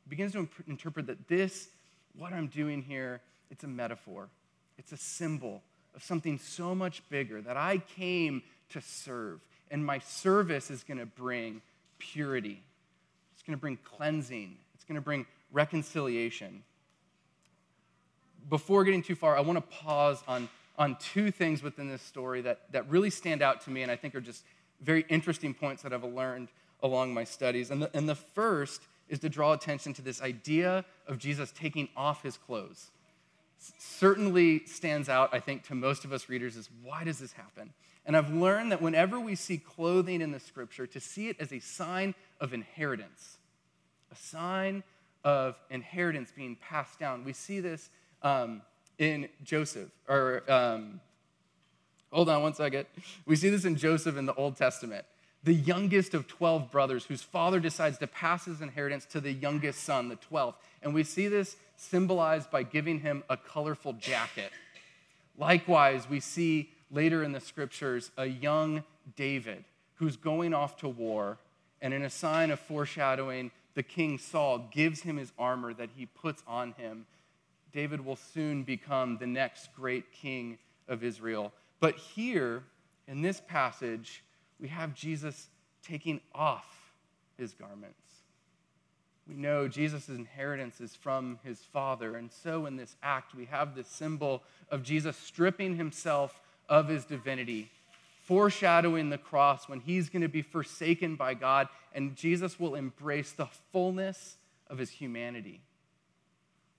He 0.05 0.11
begins 0.11 0.33
to 0.33 0.41
imp- 0.41 0.69
interpret 0.69 1.07
that 1.07 1.29
this 1.29 1.69
what 2.17 2.33
I'm 2.33 2.49
doing 2.49 2.83
here, 2.83 3.21
it's 3.51 3.65
a 3.65 3.69
metaphor, 3.69 4.29
it's 4.77 4.93
a 4.93 4.97
symbol 4.97 5.63
of 5.95 6.03
something 6.03 6.39
so 6.39 6.75
much 6.75 7.03
bigger 7.09 7.41
that 7.43 7.57
I 7.57 7.79
came 7.79 8.43
to 8.71 8.81
serve. 8.81 9.41
And 9.71 9.85
my 9.85 9.99
service 9.99 10.71
is 10.71 10.83
going 10.83 10.99
to 10.99 11.07
bring 11.07 11.63
purity, 11.99 12.63
it's 13.35 13.43
going 13.43 13.57
to 13.57 13.61
bring 13.61 13.79
cleansing, 13.85 14.57
it's 14.75 14.85
going 14.85 14.97
to 14.97 15.01
bring 15.01 15.27
reconciliation. 15.53 16.63
Before 18.49 18.85
getting 18.85 19.03
too 19.03 19.15
far, 19.15 19.37
I 19.37 19.41
want 19.41 19.57
to 19.57 19.77
pause 19.77 20.23
on, 20.27 20.49
on 20.79 20.97
two 20.97 21.31
things 21.31 21.63
within 21.63 21.89
this 21.89 22.03
story 22.03 22.41
that, 22.43 22.73
that 22.73 22.89
really 22.89 23.11
stand 23.11 23.43
out 23.43 23.61
to 23.63 23.71
me 23.71 23.83
and 23.83 23.91
I 23.91 23.97
think 23.97 24.15
are 24.15 24.21
just 24.21 24.45
very 24.81 25.05
interesting 25.09 25.53
points 25.53 25.83
that 25.83 25.93
I've 25.93 26.05
learned 26.05 26.49
along 26.83 27.13
my 27.13 27.25
studies. 27.25 27.71
And 27.71 27.83
the, 27.83 27.91
and 27.95 28.09
the 28.09 28.15
first 28.15 28.83
is 29.09 29.19
to 29.21 29.29
draw 29.29 29.53
attention 29.53 29.93
to 29.95 30.03
this 30.03 30.23
idea 30.23 30.85
of 31.07 31.19
Jesus 31.19 31.53
taking 31.53 31.89
off 31.97 32.23
his 32.23 32.37
clothes. 32.37 32.91
certainly 33.79 34.65
stands 34.67 35.09
out, 35.09 35.31
I 35.33 35.41
think, 35.41 35.65
to 35.65 35.75
most 35.75 36.05
of 36.05 36.13
us 36.13 36.29
readers 36.29 36.57
is 36.57 36.69
why 36.83 37.05
does 37.05 37.19
this 37.19 37.33
happen? 37.33 37.73
And 38.09 38.17
I've 38.17 38.33
learned 38.33 38.73
that 38.73 38.81
whenever 38.81 39.21
we 39.21 39.35
see 39.35 39.59
clothing 39.59 40.23
in 40.23 40.33
the 40.33 40.41
scripture, 40.41 40.87
to 40.87 40.99
see 40.99 41.29
it 41.29 41.37
as 41.38 41.53
a 41.53 41.59
sign 41.59 42.15
of 42.41 42.55
inheritance, 42.55 43.37
a 44.11 44.17
sign 44.17 44.83
of 45.25 45.57
inheritance 45.69 46.33
being 46.35 46.57
passed 46.57 46.99
down. 46.99 47.23
We 47.23 47.35
see 47.35 47.61
this 47.61 47.91
um, 48.23 48.62
in 48.97 49.29
Joseph, 49.45 49.91
or 50.09 50.43
um, 50.49 51.03
hold 52.11 52.31
on 52.31 52.43
one 52.43 52.55
second. 52.55 52.87
We 53.27 53.37
see 53.37 53.50
this 53.50 53.67
in 53.67 53.77
Joseph 53.77 54.17
in 54.17 54.25
the 54.25 54.35
Old 54.35 54.57
Testament 54.57 55.05
the 55.45 55.55
youngest 55.55 56.15
of 56.15 56.27
12 56.27 56.71
brothers, 56.71 57.05
whose 57.05 57.23
father 57.23 57.61
decides 57.61 57.97
to 57.99 58.07
pass 58.09 58.47
his 58.47 58.61
inheritance 58.61 59.05
to 59.07 59.21
the 59.21 59.33
youngest 59.33 59.85
son, 59.85 60.09
the 60.09 60.17
12th. 60.17 60.55
And 60.83 60.93
we 60.93 61.05
see 61.05 61.29
this 61.29 61.57
symbolized 61.77 62.50
by 62.50 62.65
giving 62.65 63.00
him 63.00 63.23
a 63.31 63.37
colorful 63.37 63.93
jacket. 63.93 64.50
Likewise, 65.38 66.11
we 66.11 66.19
see 66.19 66.71
later 66.90 67.23
in 67.23 67.33
the 67.33 67.40
scriptures 67.40 68.11
a 68.16 68.26
young 68.26 68.85
David 69.16 69.64
who's 69.95 70.16
going 70.16 70.54
off 70.54 70.76
to 70.78 70.88
war, 70.88 71.38
and 71.80 71.92
in 71.92 72.02
a 72.02 72.11
sign 72.11 72.50
of 72.50 72.61
foreshadowing, 72.61 73.50
the 73.75 73.83
king 73.83 74.18
Saul 74.18 74.68
gives 74.71 75.02
him 75.02 75.16
his 75.16 75.33
armor 75.38 75.73
that 75.75 75.90
he 75.97 76.07
puts 76.07 76.42
on 76.47 76.73
him. 76.73 77.07
David 77.73 78.04
will 78.04 78.16
soon 78.16 78.62
become 78.62 79.18
the 79.18 79.26
next 79.26 79.75
great 79.75 80.12
king 80.12 80.59
of 80.88 81.04
Israel. 81.04 81.52
But 81.80 81.97
here, 81.97 82.62
in 83.07 83.23
this 83.23 83.40
passage, 83.47 84.23
we 84.61 84.68
have 84.68 84.95
Jesus 84.95 85.49
taking 85.83 86.21
off 86.35 86.92
his 87.37 87.52
garments. 87.52 87.95
We 89.28 89.37
know 89.37 89.68
Jesus' 89.68 90.09
inheritance 90.09 90.80
is 90.80 90.97
from 90.97 91.38
his 91.45 91.61
Father. 91.61 92.16
And 92.16 92.33
so 92.33 92.66
in 92.66 92.76
this 92.76 92.97
act, 93.02 93.35
we 93.35 93.45
have 93.45 93.75
this 93.75 93.88
symbol 93.88 94.42
of 94.71 94.83
Jesus 94.83 95.16
stripping 95.16 95.76
himself 95.76 96.40
of 96.69 96.89
his 96.89 97.05
divinity, 97.05 97.71
foreshadowing 98.25 99.11
the 99.11 99.19
cross 99.19 99.69
when 99.69 99.81
he's 99.81 100.09
going 100.09 100.23
to 100.23 100.29
be 100.29 100.43
forsaken 100.43 101.17
by 101.17 101.35
God, 101.35 101.69
and 101.95 102.15
Jesus 102.15 102.61
will 102.61 102.75
embrace 102.75 103.33
the 103.33 103.47
fullness 103.73 104.37
of 104.69 104.79
his 104.79 104.91
humanity. 104.91 105.61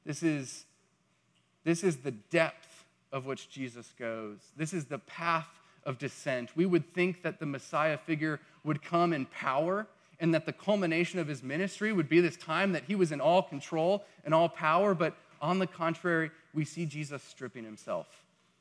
This 0.06 0.24
is, 0.24 0.66
this 1.64 1.84
is 1.84 1.98
the 1.98 2.12
depth 2.12 2.86
of 3.12 3.26
which 3.26 3.50
Jesus 3.50 3.94
goes. 3.98 4.38
This 4.56 4.74
is 4.74 4.86
the 4.86 5.00
path 5.00 5.48
of 5.84 5.98
descent. 5.98 6.52
We 6.56 6.66
would 6.66 6.94
think 6.94 7.24
that 7.24 7.40
the 7.40 7.46
Messiah 7.46 7.98
figure 7.98 8.40
would 8.64 8.84
come 8.84 9.14
in 9.14 9.26
power 9.26 9.88
and 10.20 10.34
that 10.34 10.46
the 10.46 10.54
culmination 10.54 11.20
of 11.20 11.28
his 11.28 11.42
ministry 11.42 11.94
would 11.94 12.10
be 12.10 12.20
this 12.20 12.38
time 12.38 12.74
that 12.74 12.84
he 12.84 12.96
was 12.96 13.12
in 13.12 13.22
all 13.22 13.42
control 13.42 14.04
and 14.26 14.34
all 14.34 14.50
power. 14.50 14.94
But 14.94 15.16
on 15.42 15.60
the 15.60 15.68
contrary, 15.68 16.32
we 16.54 16.66
see 16.66 16.86
Jesus 16.86 17.24
stripping 17.24 17.64
himself, 17.64 18.08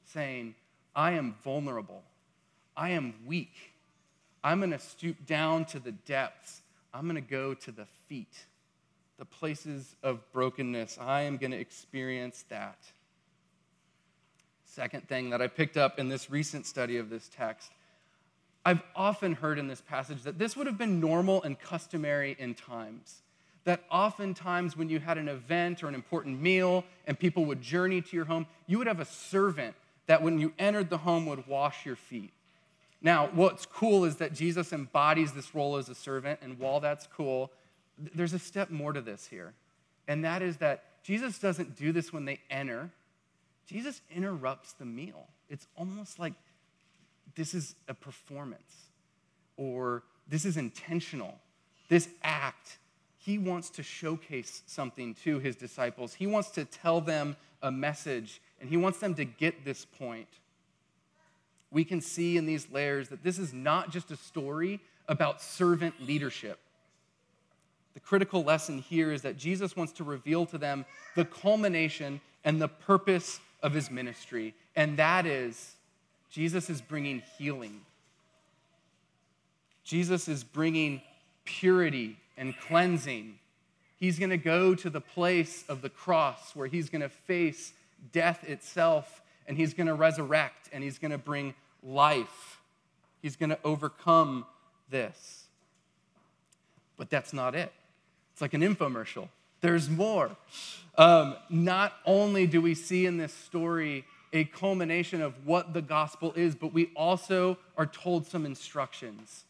saying, 0.06 0.54
I 0.98 1.12
am 1.12 1.36
vulnerable. 1.44 2.02
I 2.76 2.90
am 2.90 3.14
weak. 3.24 3.54
I'm 4.42 4.58
going 4.58 4.72
to 4.72 4.80
stoop 4.80 5.26
down 5.26 5.64
to 5.66 5.78
the 5.78 5.92
depths. 5.92 6.60
I'm 6.92 7.04
going 7.04 7.14
to 7.14 7.20
go 7.20 7.54
to 7.54 7.70
the 7.70 7.86
feet, 8.08 8.34
the 9.16 9.24
places 9.24 9.94
of 10.02 10.20
brokenness. 10.32 10.98
I 11.00 11.22
am 11.22 11.36
going 11.36 11.52
to 11.52 11.56
experience 11.56 12.44
that. 12.48 12.78
Second 14.64 15.08
thing 15.08 15.30
that 15.30 15.40
I 15.40 15.46
picked 15.46 15.76
up 15.76 16.00
in 16.00 16.08
this 16.08 16.32
recent 16.32 16.66
study 16.66 16.96
of 16.98 17.10
this 17.10 17.30
text 17.32 17.70
I've 18.64 18.82
often 18.96 19.34
heard 19.34 19.58
in 19.58 19.68
this 19.68 19.80
passage 19.80 20.24
that 20.24 20.36
this 20.36 20.56
would 20.56 20.66
have 20.66 20.76
been 20.76 20.98
normal 21.00 21.42
and 21.44 21.58
customary 21.58 22.36
in 22.40 22.54
times. 22.54 23.22
That 23.64 23.84
oftentimes, 23.88 24.76
when 24.76 24.90
you 24.90 24.98
had 24.98 25.16
an 25.16 25.28
event 25.28 25.82
or 25.84 25.88
an 25.88 25.94
important 25.94 26.42
meal 26.42 26.84
and 27.06 27.16
people 27.16 27.44
would 27.46 27.62
journey 27.62 28.02
to 28.02 28.16
your 28.16 28.24
home, 28.24 28.46
you 28.66 28.78
would 28.78 28.88
have 28.88 29.00
a 29.00 29.06
servant 29.06 29.76
that 30.08 30.22
when 30.22 30.40
you 30.40 30.52
entered 30.58 30.90
the 30.90 30.98
home 30.98 31.26
would 31.26 31.46
wash 31.46 31.86
your 31.86 31.94
feet. 31.94 32.32
Now, 33.00 33.28
what's 33.32 33.64
cool 33.64 34.04
is 34.04 34.16
that 34.16 34.34
Jesus 34.34 34.72
embodies 34.72 35.32
this 35.32 35.54
role 35.54 35.76
as 35.76 35.88
a 35.88 35.94
servant, 35.94 36.40
and 36.42 36.58
while 36.58 36.80
that's 36.80 37.06
cool, 37.06 37.52
there's 37.96 38.32
a 38.32 38.38
step 38.38 38.70
more 38.70 38.92
to 38.92 39.00
this 39.00 39.26
here. 39.26 39.54
And 40.08 40.24
that 40.24 40.42
is 40.42 40.56
that 40.56 40.84
Jesus 41.04 41.38
doesn't 41.38 41.76
do 41.76 41.92
this 41.92 42.12
when 42.12 42.24
they 42.24 42.40
enter, 42.50 42.90
Jesus 43.66 44.00
interrupts 44.10 44.72
the 44.72 44.86
meal. 44.86 45.26
It's 45.50 45.66
almost 45.76 46.18
like 46.18 46.32
this 47.36 47.52
is 47.54 47.74
a 47.86 47.94
performance 47.94 48.88
or 49.56 50.02
this 50.26 50.46
is 50.46 50.56
intentional. 50.56 51.38
This 51.88 52.08
act, 52.22 52.78
he 53.18 53.38
wants 53.38 53.68
to 53.70 53.82
showcase 53.82 54.62
something 54.66 55.14
to 55.24 55.38
his 55.38 55.54
disciples. 55.54 56.14
He 56.14 56.26
wants 56.26 56.50
to 56.52 56.64
tell 56.64 57.00
them 57.02 57.36
a 57.62 57.70
message 57.70 58.40
and 58.60 58.68
he 58.68 58.76
wants 58.76 58.98
them 58.98 59.14
to 59.14 59.24
get 59.24 59.64
this 59.64 59.84
point. 59.84 60.28
We 61.70 61.84
can 61.84 62.00
see 62.00 62.36
in 62.36 62.46
these 62.46 62.70
layers 62.70 63.08
that 63.10 63.22
this 63.22 63.38
is 63.38 63.52
not 63.52 63.90
just 63.90 64.10
a 64.10 64.16
story 64.16 64.80
about 65.06 65.42
servant 65.42 65.94
leadership. 66.00 66.58
The 67.94 68.00
critical 68.00 68.44
lesson 68.44 68.78
here 68.78 69.12
is 69.12 69.22
that 69.22 69.36
Jesus 69.36 69.76
wants 69.76 69.92
to 69.94 70.04
reveal 70.04 70.46
to 70.46 70.58
them 70.58 70.84
the 71.14 71.24
culmination 71.24 72.20
and 72.44 72.60
the 72.60 72.68
purpose 72.68 73.40
of 73.62 73.72
his 73.72 73.90
ministry, 73.90 74.54
and 74.76 74.96
that 74.98 75.26
is 75.26 75.74
Jesus 76.30 76.70
is 76.70 76.80
bringing 76.80 77.22
healing. 77.36 77.80
Jesus 79.82 80.28
is 80.28 80.44
bringing 80.44 81.02
purity 81.44 82.18
and 82.36 82.54
cleansing. 82.58 83.38
He's 83.96 84.18
going 84.18 84.30
to 84.30 84.36
go 84.36 84.74
to 84.76 84.90
the 84.90 85.00
place 85.00 85.64
of 85.68 85.82
the 85.82 85.88
cross 85.88 86.54
where 86.54 86.68
he's 86.68 86.90
going 86.90 87.02
to 87.02 87.08
face 87.08 87.72
death 88.12 88.44
itself 88.44 89.22
and 89.46 89.56
he's 89.56 89.74
going 89.74 89.86
to 89.86 89.94
resurrect 89.94 90.68
and 90.72 90.84
he's 90.84 90.98
going 90.98 91.10
to 91.10 91.18
bring 91.18 91.54
life. 91.82 92.60
He's 93.22 93.36
going 93.36 93.50
to 93.50 93.58
overcome 93.64 94.46
this. 94.90 95.44
But 96.96 97.10
that's 97.10 97.32
not 97.32 97.54
it. 97.54 97.72
It's 98.32 98.40
like 98.40 98.54
an 98.54 98.60
infomercial. 98.60 99.28
There's 99.60 99.88
more. 99.88 100.30
Um, 100.96 101.36
not 101.48 101.94
only 102.04 102.46
do 102.46 102.60
we 102.60 102.74
see 102.74 103.06
in 103.06 103.16
this 103.16 103.32
story 103.32 104.04
a 104.32 104.44
culmination 104.44 105.22
of 105.22 105.46
what 105.46 105.72
the 105.72 105.82
gospel 105.82 106.32
is, 106.36 106.54
but 106.54 106.72
we 106.72 106.90
also 106.94 107.56
are 107.76 107.86
told 107.86 108.26
some 108.26 108.44
instructions. 108.44 109.44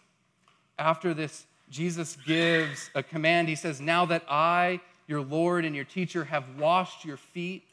After 0.78 1.12
this, 1.12 1.46
Jesus 1.68 2.16
gives 2.26 2.90
a 2.94 3.02
command. 3.02 3.48
He 3.48 3.56
says, 3.56 3.80
Now 3.80 4.06
that 4.06 4.24
I, 4.28 4.80
your 5.06 5.20
Lord 5.20 5.64
and 5.64 5.74
your 5.74 5.84
teacher, 5.84 6.24
have 6.24 6.44
washed 6.58 7.04
your 7.04 7.16
feet, 7.16 7.64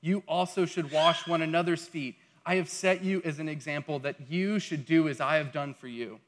you 0.00 0.22
also 0.28 0.64
should 0.64 0.92
wash 0.92 1.26
one 1.26 1.42
another's 1.42 1.86
feet. 1.86 2.16
I 2.46 2.56
have 2.56 2.68
set 2.68 3.02
you 3.02 3.20
as 3.24 3.38
an 3.38 3.48
example 3.48 3.98
that 4.00 4.16
you 4.28 4.58
should 4.58 4.86
do 4.86 5.08
as 5.08 5.20
I 5.20 5.36
have 5.36 5.52
done 5.52 5.74
for 5.74 5.88
you. 5.88 6.20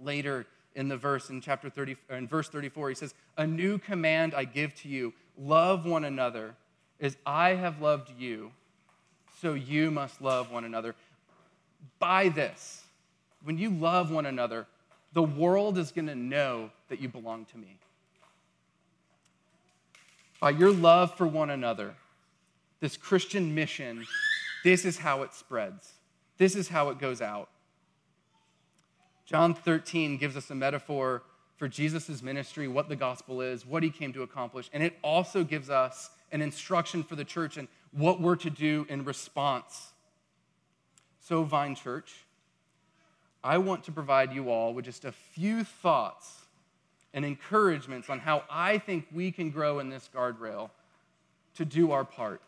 Later, 0.00 0.46
in 0.76 0.88
the 0.88 0.96
verse 0.96 1.30
in 1.30 1.40
chapter 1.40 1.68
30 1.68 1.96
uh, 2.10 2.14
in 2.14 2.28
verse 2.28 2.48
34 2.48 2.90
he 2.90 2.94
says 2.94 3.14
a 3.38 3.46
new 3.46 3.78
command 3.78 4.34
i 4.34 4.44
give 4.44 4.74
to 4.74 4.88
you 4.88 5.12
love 5.36 5.84
one 5.86 6.04
another 6.04 6.54
as 7.00 7.16
i 7.24 7.50
have 7.50 7.80
loved 7.80 8.10
you 8.16 8.52
so 9.40 9.54
you 9.54 9.90
must 9.90 10.20
love 10.20 10.52
one 10.52 10.64
another 10.64 10.94
by 11.98 12.28
this 12.28 12.84
when 13.42 13.58
you 13.58 13.70
love 13.70 14.10
one 14.10 14.26
another 14.26 14.66
the 15.14 15.22
world 15.22 15.78
is 15.78 15.90
going 15.90 16.06
to 16.06 16.14
know 16.14 16.70
that 16.88 17.00
you 17.00 17.08
belong 17.08 17.46
to 17.46 17.56
me 17.58 17.78
by 20.40 20.50
your 20.50 20.70
love 20.70 21.16
for 21.16 21.26
one 21.26 21.50
another 21.50 21.94
this 22.80 22.96
christian 22.96 23.54
mission 23.54 24.06
this 24.66 24.84
is 24.84 24.98
how 24.98 25.22
it 25.22 25.32
spreads. 25.32 25.92
This 26.38 26.56
is 26.56 26.66
how 26.66 26.88
it 26.88 26.98
goes 26.98 27.22
out. 27.22 27.50
John 29.24 29.54
13 29.54 30.16
gives 30.16 30.36
us 30.36 30.50
a 30.50 30.56
metaphor 30.56 31.22
for 31.56 31.68
Jesus' 31.68 32.20
ministry, 32.20 32.66
what 32.66 32.88
the 32.88 32.96
gospel 32.96 33.40
is, 33.40 33.64
what 33.64 33.84
he 33.84 33.90
came 33.90 34.12
to 34.12 34.22
accomplish, 34.22 34.68
and 34.72 34.82
it 34.82 34.98
also 35.02 35.44
gives 35.44 35.70
us 35.70 36.10
an 36.32 36.42
instruction 36.42 37.04
for 37.04 37.14
the 37.14 37.24
church 37.24 37.56
and 37.56 37.68
what 37.92 38.20
we're 38.20 38.34
to 38.34 38.50
do 38.50 38.84
in 38.88 39.04
response. 39.04 39.92
So, 41.20 41.44
Vine 41.44 41.76
Church, 41.76 42.12
I 43.44 43.58
want 43.58 43.84
to 43.84 43.92
provide 43.92 44.32
you 44.32 44.50
all 44.50 44.74
with 44.74 44.84
just 44.84 45.04
a 45.04 45.12
few 45.12 45.62
thoughts 45.62 46.40
and 47.14 47.24
encouragements 47.24 48.10
on 48.10 48.18
how 48.18 48.42
I 48.50 48.78
think 48.78 49.06
we 49.12 49.30
can 49.30 49.50
grow 49.50 49.78
in 49.78 49.90
this 49.90 50.10
guardrail 50.12 50.70
to 51.54 51.64
do 51.64 51.92
our 51.92 52.04
part, 52.04 52.42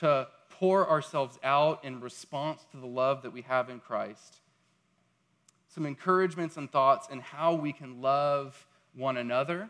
to 0.00 0.28
pour 0.50 0.88
ourselves 0.88 1.38
out 1.42 1.84
in 1.84 2.00
response 2.00 2.64
to 2.70 2.76
the 2.76 2.86
love 2.86 3.22
that 3.22 3.32
we 3.32 3.42
have 3.42 3.68
in 3.68 3.80
Christ. 3.80 4.36
Some 5.68 5.86
encouragements 5.86 6.56
and 6.56 6.70
thoughts 6.70 7.08
in 7.10 7.20
how 7.20 7.54
we 7.54 7.72
can 7.72 8.00
love 8.00 8.66
one 8.94 9.16
another, 9.16 9.68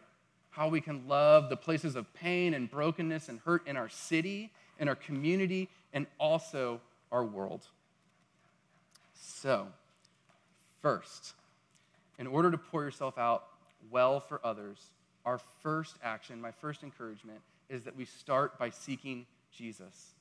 how 0.50 0.68
we 0.68 0.80
can 0.80 1.08
love 1.08 1.48
the 1.48 1.56
places 1.56 1.96
of 1.96 2.12
pain 2.14 2.54
and 2.54 2.70
brokenness 2.70 3.28
and 3.28 3.40
hurt 3.40 3.66
in 3.66 3.76
our 3.76 3.88
city, 3.88 4.52
in 4.78 4.88
our 4.88 4.94
community, 4.94 5.68
and 5.92 6.06
also 6.18 6.80
our 7.10 7.24
world. 7.24 7.62
So, 9.14 9.68
first, 10.82 11.34
in 12.18 12.26
order 12.26 12.50
to 12.50 12.58
pour 12.58 12.82
yourself 12.82 13.16
out 13.16 13.44
well 13.90 14.20
for 14.20 14.40
others, 14.44 14.78
our 15.24 15.38
first 15.62 15.96
action, 16.02 16.40
my 16.40 16.50
first 16.50 16.82
encouragement, 16.82 17.40
is 17.68 17.84
that 17.84 17.96
we 17.96 18.04
start 18.04 18.58
by 18.58 18.70
seeking 18.70 19.26
Jesus. 19.50 20.13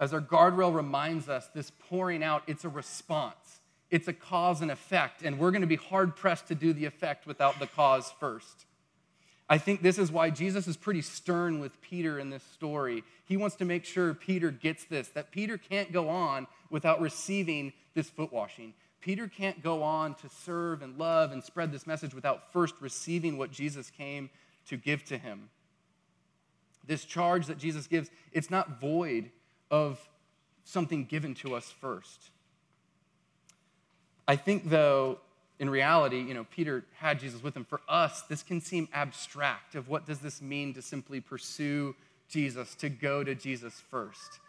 As 0.00 0.12
our 0.12 0.20
guardrail 0.20 0.74
reminds 0.74 1.28
us, 1.28 1.48
this 1.54 1.72
pouring 1.88 2.22
out, 2.22 2.42
it's 2.46 2.64
a 2.64 2.68
response. 2.68 3.60
It's 3.90 4.06
a 4.06 4.12
cause 4.12 4.60
and 4.60 4.70
effect, 4.70 5.22
and 5.22 5.38
we're 5.38 5.50
going 5.50 5.62
to 5.62 5.66
be 5.66 5.76
hard 5.76 6.14
pressed 6.14 6.48
to 6.48 6.54
do 6.54 6.72
the 6.72 6.84
effect 6.84 7.26
without 7.26 7.58
the 7.58 7.66
cause 7.66 8.12
first. 8.20 8.66
I 9.48 9.56
think 9.56 9.80
this 9.80 9.98
is 9.98 10.12
why 10.12 10.28
Jesus 10.28 10.68
is 10.68 10.76
pretty 10.76 11.00
stern 11.00 11.58
with 11.58 11.80
Peter 11.80 12.18
in 12.18 12.28
this 12.28 12.42
story. 12.42 13.02
He 13.24 13.38
wants 13.38 13.56
to 13.56 13.64
make 13.64 13.86
sure 13.86 14.12
Peter 14.12 14.50
gets 14.50 14.84
this, 14.84 15.08
that 15.08 15.30
Peter 15.30 15.56
can't 15.56 15.90
go 15.90 16.10
on 16.10 16.46
without 16.68 17.00
receiving 17.00 17.72
this 17.94 18.10
foot 18.10 18.30
washing. 18.30 18.74
Peter 19.00 19.26
can't 19.26 19.62
go 19.62 19.82
on 19.82 20.14
to 20.16 20.28
serve 20.28 20.82
and 20.82 20.98
love 20.98 21.32
and 21.32 21.42
spread 21.42 21.72
this 21.72 21.86
message 21.86 22.12
without 22.12 22.52
first 22.52 22.74
receiving 22.80 23.38
what 23.38 23.50
Jesus 23.50 23.90
came 23.90 24.28
to 24.66 24.76
give 24.76 25.02
to 25.06 25.16
him. 25.16 25.48
This 26.86 27.06
charge 27.06 27.46
that 27.46 27.58
Jesus 27.58 27.86
gives, 27.86 28.10
it's 28.32 28.50
not 28.50 28.80
void 28.80 29.30
of 29.70 29.98
something 30.64 31.04
given 31.04 31.34
to 31.34 31.54
us 31.54 31.72
first. 31.80 32.30
I 34.26 34.36
think, 34.36 34.68
though, 34.68 35.18
in 35.58 35.70
reality, 35.70 36.20
you 36.20 36.34
know, 36.34 36.46
Peter 36.50 36.84
had 36.96 37.18
Jesus 37.18 37.42
with 37.42 37.56
him. 37.56 37.64
For 37.64 37.80
us, 37.88 38.22
this 38.22 38.42
can 38.42 38.60
seem 38.60 38.88
abstract 38.92 39.74
of 39.74 39.88
what 39.88 40.06
does 40.06 40.18
this 40.18 40.40
mean 40.40 40.74
to 40.74 40.82
simply 40.82 41.20
pursue 41.20 41.96
Jesus, 42.28 42.74
to 42.76 42.88
go 42.88 43.24
to 43.24 43.34
Jesus 43.34 43.82
first. 43.90 44.40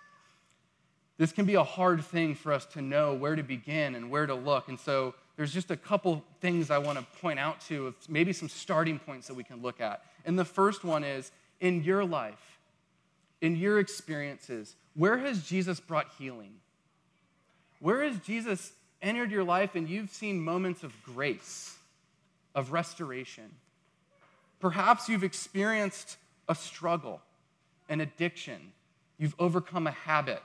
This 1.17 1.31
can 1.31 1.45
be 1.45 1.55
a 1.55 1.63
hard 1.63 2.03
thing 2.03 2.35
for 2.35 2.53
us 2.53 2.65
to 2.67 2.81
know 2.81 3.13
where 3.13 3.35
to 3.35 3.43
begin 3.43 3.95
and 3.95 4.09
where 4.09 4.25
to 4.25 4.35
look. 4.35 4.67
And 4.67 4.79
so 4.79 5.15
there's 5.35 5.53
just 5.53 5.71
a 5.71 5.77
couple 5.77 6.23
things 6.41 6.69
I 6.69 6.77
want 6.77 6.99
to 6.99 7.05
point 7.21 7.39
out 7.39 7.61
to, 7.61 7.93
maybe 8.07 8.33
some 8.33 8.49
starting 8.49 8.99
points 8.99 9.27
that 9.27 9.33
we 9.33 9.43
can 9.43 9.61
look 9.61 9.81
at. 9.81 10.03
And 10.25 10.37
the 10.37 10.45
first 10.45 10.83
one 10.83 11.03
is 11.03 11.31
in 11.59 11.83
your 11.83 12.05
life, 12.05 12.58
in 13.41 13.55
your 13.55 13.79
experiences, 13.79 14.75
where 14.95 15.17
has 15.17 15.47
Jesus 15.47 15.79
brought 15.79 16.07
healing? 16.17 16.55
Where 17.79 18.03
has 18.03 18.19
Jesus 18.19 18.73
entered 19.01 19.31
your 19.31 19.43
life 19.43 19.75
and 19.75 19.89
you've 19.89 20.09
seen 20.09 20.41
moments 20.41 20.83
of 20.83 20.93
grace, 21.03 21.77
of 22.55 22.71
restoration. 22.71 23.49
Perhaps 24.59 25.07
you've 25.07 25.23
experienced 25.23 26.17
a 26.47 26.55
struggle, 26.55 27.21
an 27.87 28.01
addiction. 28.01 28.73
You've 29.17 29.35
overcome 29.39 29.87
a 29.87 29.91
habit. 29.91 30.41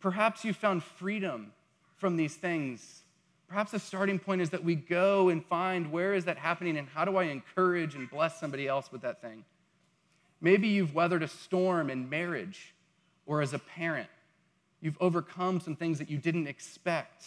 Perhaps 0.00 0.44
you 0.44 0.52
found 0.52 0.82
freedom 0.82 1.52
from 1.96 2.16
these 2.16 2.36
things. 2.36 3.02
Perhaps 3.48 3.72
the 3.72 3.78
starting 3.78 4.18
point 4.18 4.42
is 4.42 4.50
that 4.50 4.62
we 4.62 4.74
go 4.74 5.30
and 5.30 5.44
find 5.44 5.90
where 5.90 6.14
is 6.14 6.26
that 6.26 6.36
happening 6.36 6.76
and 6.76 6.88
how 6.88 7.04
do 7.04 7.16
I 7.16 7.24
encourage 7.24 7.94
and 7.94 8.10
bless 8.10 8.38
somebody 8.38 8.68
else 8.68 8.92
with 8.92 9.02
that 9.02 9.22
thing. 9.22 9.44
Maybe 10.40 10.68
you've 10.68 10.94
weathered 10.94 11.22
a 11.22 11.28
storm 11.28 11.90
in 11.90 12.08
marriage 12.08 12.74
or 13.26 13.42
as 13.42 13.54
a 13.54 13.58
parent. 13.58 14.08
You've 14.80 14.96
overcome 15.00 15.60
some 15.60 15.74
things 15.74 15.98
that 15.98 16.08
you 16.08 16.18
didn't 16.18 16.46
expect. 16.46 17.26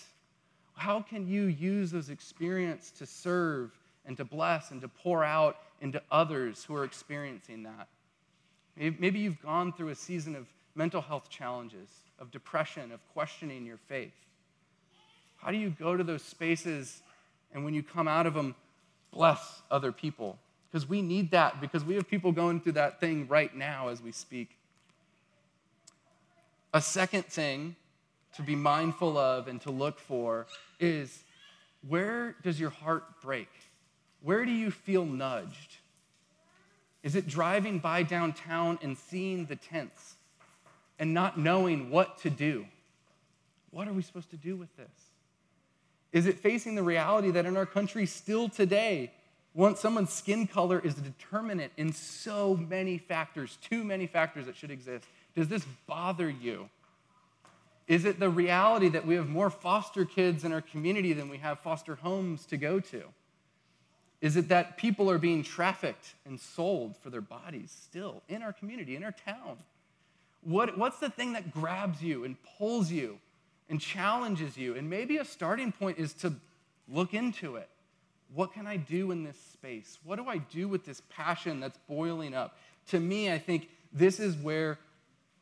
How 0.73 1.01
can 1.01 1.27
you 1.27 1.43
use 1.43 1.91
those 1.91 2.09
experiences 2.09 2.91
to 2.91 3.05
serve 3.05 3.71
and 4.05 4.15
to 4.17 4.23
bless 4.23 4.71
and 4.71 4.81
to 4.81 4.87
pour 4.87 5.23
out 5.23 5.57
into 5.81 6.01
others 6.09 6.63
who 6.63 6.75
are 6.75 6.85
experiencing 6.85 7.63
that? 7.63 7.87
Maybe 8.77 9.19
you've 9.19 9.41
gone 9.41 9.73
through 9.73 9.89
a 9.89 9.95
season 9.95 10.35
of 10.35 10.47
mental 10.75 11.01
health 11.01 11.29
challenges, 11.29 11.89
of 12.17 12.31
depression, 12.31 12.91
of 12.93 12.99
questioning 13.13 13.65
your 13.65 13.77
faith. 13.77 14.13
How 15.37 15.51
do 15.51 15.57
you 15.57 15.71
go 15.71 15.97
to 15.97 16.03
those 16.03 16.23
spaces 16.23 17.01
and 17.53 17.65
when 17.65 17.73
you 17.73 17.83
come 17.83 18.07
out 18.07 18.25
of 18.25 18.33
them, 18.33 18.55
bless 19.11 19.61
other 19.69 19.91
people? 19.91 20.39
Because 20.71 20.87
we 20.87 21.01
need 21.01 21.31
that, 21.31 21.59
because 21.59 21.83
we 21.83 21.95
have 21.95 22.07
people 22.07 22.31
going 22.31 22.61
through 22.61 22.73
that 22.73 22.99
thing 22.99 23.27
right 23.27 23.53
now 23.55 23.89
as 23.89 24.01
we 24.01 24.11
speak. 24.11 24.49
A 26.73 26.81
second 26.81 27.25
thing 27.25 27.75
to 28.35 28.41
be 28.41 28.55
mindful 28.55 29.17
of 29.17 29.49
and 29.49 29.59
to 29.61 29.71
look 29.71 29.99
for 29.99 30.47
is 30.79 31.23
where 31.87 32.35
does 32.43 32.59
your 32.59 32.69
heart 32.69 33.21
break? 33.21 33.49
Where 34.21 34.45
do 34.45 34.51
you 34.51 34.71
feel 34.71 35.03
nudged? 35.03 35.77
Is 37.03 37.15
it 37.15 37.27
driving 37.27 37.79
by 37.79 38.03
downtown 38.03 38.79
and 38.81 38.97
seeing 38.97 39.45
the 39.45 39.55
tents 39.55 40.15
and 40.99 41.13
not 41.13 41.37
knowing 41.37 41.89
what 41.89 42.19
to 42.19 42.29
do? 42.29 42.65
What 43.71 43.87
are 43.87 43.93
we 43.93 44.03
supposed 44.03 44.29
to 44.29 44.37
do 44.37 44.55
with 44.55 44.75
this? 44.77 44.87
Is 46.11 46.27
it 46.27 46.37
facing 46.37 46.75
the 46.75 46.83
reality 46.83 47.31
that 47.31 47.45
in 47.45 47.57
our 47.57 47.65
country 47.65 48.05
still 48.05 48.49
today, 48.49 49.11
once 49.53 49.79
someone's 49.79 50.13
skin 50.13 50.47
color 50.47 50.79
is 50.79 50.97
a 50.97 51.01
determinant 51.01 51.73
in 51.77 51.91
so 51.91 52.55
many 52.55 52.97
factors, 52.97 53.57
too 53.61 53.83
many 53.83 54.07
factors 54.07 54.45
that 54.45 54.55
should 54.55 54.71
exist? 54.71 55.05
Does 55.35 55.47
this 55.47 55.65
bother 55.87 56.29
you? 56.29 56.69
Is 57.87 58.05
it 58.05 58.19
the 58.19 58.29
reality 58.29 58.87
that 58.89 59.05
we 59.05 59.15
have 59.15 59.27
more 59.27 59.49
foster 59.49 60.05
kids 60.05 60.45
in 60.45 60.53
our 60.53 60.61
community 60.61 61.11
than 61.11 61.27
we 61.27 61.37
have 61.37 61.59
foster 61.59 61.95
homes 61.95 62.45
to 62.45 62.57
go 62.57 62.79
to? 62.79 63.03
Is 64.21 64.37
it 64.37 64.49
that 64.49 64.77
people 64.77 65.09
are 65.09 65.17
being 65.17 65.43
trafficked 65.43 66.13
and 66.25 66.39
sold 66.39 66.95
for 66.95 67.09
their 67.09 67.21
bodies 67.21 67.75
still 67.83 68.21
in 68.29 68.43
our 68.43 68.53
community, 68.53 68.95
in 68.95 69.03
our 69.03 69.13
town? 69.25 69.57
What, 70.43 70.77
what's 70.77 70.99
the 70.99 71.09
thing 71.09 71.33
that 71.33 71.51
grabs 71.51 72.01
you 72.01 72.23
and 72.23 72.37
pulls 72.57 72.91
you 72.91 73.17
and 73.69 73.81
challenges 73.81 74.57
you? 74.57 74.75
And 74.75 74.89
maybe 74.89 75.17
a 75.17 75.25
starting 75.25 75.71
point 75.71 75.97
is 75.97 76.13
to 76.15 76.33
look 76.87 77.13
into 77.13 77.55
it. 77.55 77.67
What 78.33 78.53
can 78.53 78.65
I 78.65 78.77
do 78.77 79.11
in 79.11 79.23
this 79.23 79.37
space? 79.53 79.97
What 80.03 80.15
do 80.15 80.27
I 80.27 80.37
do 80.37 80.67
with 80.67 80.85
this 80.85 81.01
passion 81.09 81.59
that's 81.59 81.77
boiling 81.89 82.33
up? 82.33 82.57
To 82.87 82.99
me, 82.99 83.31
I 83.31 83.37
think 83.37 83.69
this 83.91 84.19
is 84.19 84.35
where 84.37 84.79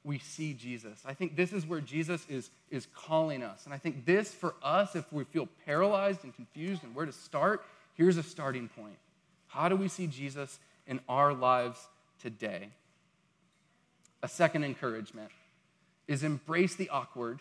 we 0.03 0.17
see 0.17 0.53
Jesus. 0.53 1.03
I 1.05 1.13
think 1.13 1.35
this 1.35 1.53
is 1.53 1.65
where 1.65 1.81
Jesus 1.81 2.25
is, 2.29 2.49
is 2.71 2.87
calling 2.95 3.43
us. 3.43 3.65
And 3.65 3.73
I 3.73 3.77
think 3.77 4.05
this, 4.05 4.33
for 4.33 4.55
us, 4.63 4.95
if 4.95 5.11
we 5.13 5.23
feel 5.23 5.47
paralyzed 5.65 6.23
and 6.23 6.33
confused 6.33 6.83
and 6.83 6.95
where 6.95 7.05
to 7.05 7.11
start, 7.11 7.63
here's 7.95 8.17
a 8.17 8.23
starting 8.23 8.69
point. 8.69 8.97
How 9.47 9.69
do 9.69 9.75
we 9.75 9.87
see 9.87 10.07
Jesus 10.07 10.59
in 10.87 10.99
our 11.07 11.33
lives 11.33 11.79
today? 12.21 12.69
A 14.23 14.27
second 14.27 14.63
encouragement 14.63 15.31
is 16.07 16.23
embrace 16.23 16.75
the 16.75 16.89
awkward, 16.89 17.39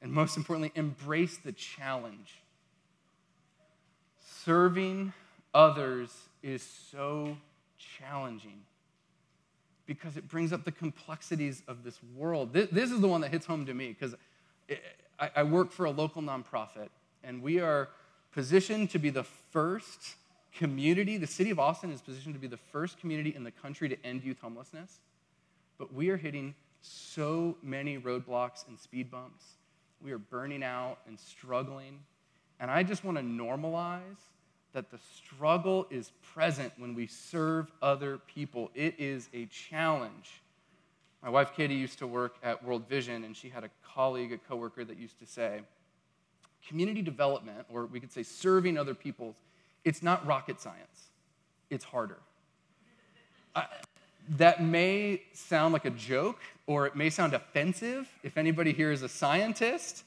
and 0.00 0.10
most 0.10 0.36
importantly, 0.36 0.72
embrace 0.74 1.36
the 1.36 1.52
challenge. 1.52 2.40
Serving 4.46 5.12
others 5.52 6.08
is 6.40 6.62
so 6.62 7.36
challenging 7.98 8.60
because 9.86 10.16
it 10.16 10.28
brings 10.28 10.52
up 10.52 10.64
the 10.64 10.70
complexities 10.70 11.64
of 11.66 11.82
this 11.82 11.98
world. 12.14 12.52
This, 12.52 12.68
this 12.70 12.92
is 12.92 13.00
the 13.00 13.08
one 13.08 13.22
that 13.22 13.32
hits 13.32 13.44
home 13.44 13.66
to 13.66 13.74
me 13.74 13.88
because 13.88 14.14
I, 15.18 15.30
I 15.34 15.42
work 15.42 15.72
for 15.72 15.84
a 15.84 15.90
local 15.90 16.22
nonprofit, 16.22 16.90
and 17.24 17.42
we 17.42 17.58
are 17.58 17.88
positioned 18.30 18.90
to 18.90 19.00
be 19.00 19.10
the 19.10 19.24
first 19.24 20.14
community. 20.56 21.16
The 21.16 21.26
city 21.26 21.50
of 21.50 21.58
Austin 21.58 21.90
is 21.90 22.00
positioned 22.00 22.36
to 22.36 22.40
be 22.40 22.46
the 22.46 22.56
first 22.56 23.00
community 23.00 23.34
in 23.34 23.42
the 23.42 23.50
country 23.50 23.88
to 23.88 24.06
end 24.06 24.22
youth 24.22 24.38
homelessness. 24.40 25.00
But 25.76 25.92
we 25.92 26.10
are 26.10 26.16
hitting 26.16 26.54
so 26.82 27.56
many 27.64 27.98
roadblocks 27.98 28.68
and 28.68 28.78
speed 28.78 29.10
bumps. 29.10 29.44
We 30.00 30.12
are 30.12 30.18
burning 30.18 30.62
out 30.62 30.98
and 31.08 31.18
struggling. 31.18 31.98
And 32.60 32.70
I 32.70 32.84
just 32.84 33.02
want 33.02 33.18
to 33.18 33.24
normalize 33.24 34.20
that 34.76 34.90
the 34.90 34.98
struggle 34.98 35.86
is 35.90 36.12
present 36.34 36.70
when 36.76 36.94
we 36.94 37.06
serve 37.06 37.72
other 37.80 38.18
people. 38.18 38.70
It 38.74 38.94
is 38.98 39.30
a 39.32 39.46
challenge. 39.46 40.42
My 41.22 41.30
wife 41.30 41.54
Katie 41.56 41.74
used 41.74 41.98
to 42.00 42.06
work 42.06 42.36
at 42.42 42.62
World 42.62 42.86
Vision, 42.86 43.24
and 43.24 43.34
she 43.34 43.48
had 43.48 43.64
a 43.64 43.70
colleague, 43.82 44.34
a 44.34 44.36
coworker, 44.36 44.84
that 44.84 44.98
used 44.98 45.18
to 45.20 45.24
say, 45.24 45.62
community 46.68 47.00
development, 47.00 47.64
or 47.70 47.86
we 47.86 48.00
could 48.00 48.12
say 48.12 48.22
serving 48.22 48.76
other 48.76 48.92
people, 48.92 49.34
it's 49.82 50.02
not 50.02 50.26
rocket 50.26 50.60
science, 50.60 51.08
it's 51.70 51.84
harder. 51.86 52.18
I, 53.54 53.64
that 54.36 54.62
may 54.62 55.22
sound 55.32 55.72
like 55.72 55.86
a 55.86 55.90
joke, 55.90 56.40
or 56.66 56.86
it 56.86 56.94
may 56.94 57.08
sound 57.08 57.32
offensive 57.32 58.10
if 58.22 58.36
anybody 58.36 58.74
here 58.74 58.92
is 58.92 59.00
a 59.00 59.08
scientist. 59.08 60.04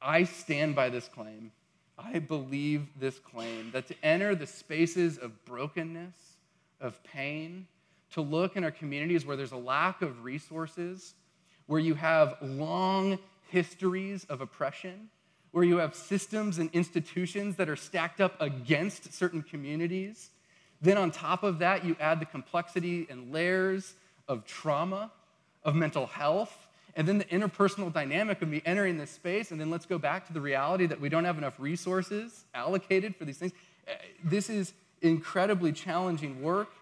I 0.00 0.22
stand 0.22 0.76
by 0.76 0.90
this 0.90 1.08
claim 1.08 1.50
I 1.98 2.20
believe 2.20 2.86
this 2.98 3.18
claim 3.18 3.72
that 3.72 3.88
to 3.88 3.94
enter 4.04 4.34
the 4.34 4.46
spaces 4.46 5.18
of 5.18 5.44
brokenness, 5.44 6.14
of 6.80 7.02
pain, 7.02 7.66
to 8.12 8.20
look 8.20 8.56
in 8.56 8.64
our 8.64 8.70
communities 8.70 9.26
where 9.26 9.36
there's 9.36 9.52
a 9.52 9.56
lack 9.56 10.00
of 10.00 10.24
resources, 10.24 11.14
where 11.66 11.80
you 11.80 11.94
have 11.94 12.36
long 12.40 13.18
histories 13.48 14.24
of 14.26 14.40
oppression, 14.40 15.08
where 15.50 15.64
you 15.64 15.78
have 15.78 15.94
systems 15.94 16.58
and 16.58 16.70
institutions 16.72 17.56
that 17.56 17.68
are 17.68 17.76
stacked 17.76 18.20
up 18.20 18.40
against 18.40 19.12
certain 19.12 19.42
communities. 19.42 20.30
Then, 20.80 20.96
on 20.96 21.10
top 21.10 21.42
of 21.42 21.58
that, 21.58 21.84
you 21.84 21.96
add 21.98 22.20
the 22.20 22.26
complexity 22.26 23.06
and 23.10 23.32
layers 23.32 23.94
of 24.28 24.46
trauma, 24.46 25.10
of 25.64 25.74
mental 25.74 26.06
health, 26.06 26.67
and 26.98 27.06
then 27.06 27.18
the 27.18 27.24
interpersonal 27.26 27.92
dynamic 27.92 28.42
of 28.42 28.48
me 28.48 28.60
entering 28.66 28.98
this 28.98 29.12
space. 29.12 29.52
And 29.52 29.60
then 29.60 29.70
let's 29.70 29.86
go 29.86 29.98
back 29.98 30.26
to 30.26 30.32
the 30.32 30.40
reality 30.40 30.84
that 30.86 31.00
we 31.00 31.08
don't 31.08 31.24
have 31.24 31.38
enough 31.38 31.54
resources 31.60 32.44
allocated 32.52 33.14
for 33.14 33.24
these 33.24 33.38
things. 33.38 33.52
Eh, 33.86 33.92
this 34.24 34.50
is 34.50 34.72
incredibly 35.00 35.70
challenging 35.70 36.42
work. 36.42 36.72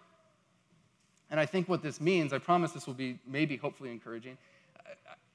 And 1.29 1.39
I 1.39 1.45
think 1.45 1.69
what 1.69 1.83
this 1.83 2.01
means, 2.01 2.33
I 2.33 2.39
promise 2.39 2.71
this 2.71 2.87
will 2.87 2.95
be 2.95 3.19
maybe 3.27 3.57
hopefully 3.57 3.91
encouraging. 3.91 4.39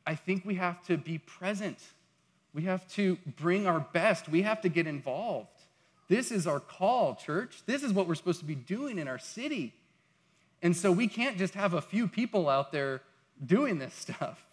I 0.05 0.17
think 0.17 0.45
we 0.45 0.57
have 0.57 0.85
to 0.87 0.97
be 0.97 1.19
present. 1.19 1.79
We 2.53 2.63
have 2.63 2.89
to 2.95 3.19
bring 3.37 3.69
our 3.69 3.79
best. 3.79 4.29
We 4.29 4.43
have 4.43 4.61
to 4.63 4.69
get 4.69 4.89
involved. 4.89 5.61
This 6.09 6.33
is 6.33 6.45
our 6.45 6.59
call, 6.59 7.15
church. 7.15 7.63
This 7.67 7.85
is 7.85 7.93
what 7.93 8.09
we're 8.09 8.17
supposed 8.17 8.41
to 8.41 8.47
be 8.47 8.57
doing 8.57 8.99
in 8.99 9.07
our 9.07 9.21
city. 9.21 9.75
And 10.61 10.77
so 10.77 10.91
we 10.91 11.07
can't 11.07 11.39
just 11.39 11.55
have 11.55 11.73
a 11.73 11.81
few 11.81 12.09
people 12.09 12.49
out 12.49 12.73
there 12.73 13.03
doing 13.47 13.79
this 13.79 13.95
stuff. 14.09 14.45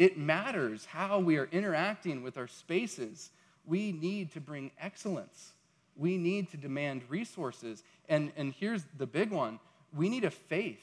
It 0.00 0.16
matters 0.16 0.86
how 0.86 1.18
we 1.18 1.36
are 1.36 1.46
interacting 1.52 2.22
with 2.22 2.38
our 2.38 2.48
spaces. 2.48 3.28
We 3.66 3.92
need 3.92 4.32
to 4.32 4.40
bring 4.40 4.70
excellence. 4.80 5.50
We 5.94 6.16
need 6.16 6.50
to 6.52 6.56
demand 6.56 7.02
resources. 7.10 7.82
And, 8.08 8.32
and 8.34 8.54
here's 8.54 8.82
the 8.96 9.04
big 9.04 9.30
one 9.30 9.60
we 9.94 10.08
need 10.08 10.24
a 10.24 10.30
faith 10.30 10.80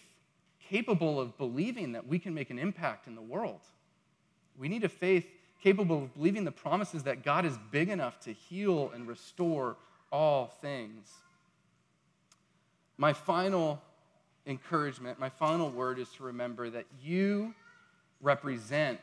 capable 0.70 1.20
of 1.20 1.36
believing 1.40 1.94
that 1.94 2.06
we 2.06 2.20
can 2.20 2.36
make 2.36 2.52
an 2.52 2.60
impact 2.60 3.08
in 3.08 3.16
the 3.16 3.22
world. 3.22 3.62
We 4.56 4.70
need 4.70 4.84
a 4.84 4.90
faith 4.90 5.26
capable 5.64 6.04
of 6.04 6.14
believing 6.14 6.44
the 6.44 6.52
promises 6.52 7.02
that 7.04 7.24
God 7.24 7.44
is 7.44 7.58
big 7.72 7.90
enough 7.90 8.20
to 8.20 8.34
heal 8.34 8.92
and 8.94 9.08
restore 9.08 9.78
all 10.12 10.46
things. 10.62 11.12
My 13.00 13.14
final 13.14 13.82
encouragement, 14.46 15.18
my 15.18 15.30
final 15.30 15.72
word 15.72 15.98
is 15.98 16.10
to 16.18 16.24
remember 16.24 16.70
that 16.70 16.86
you 17.02 17.56
represent 18.22 19.00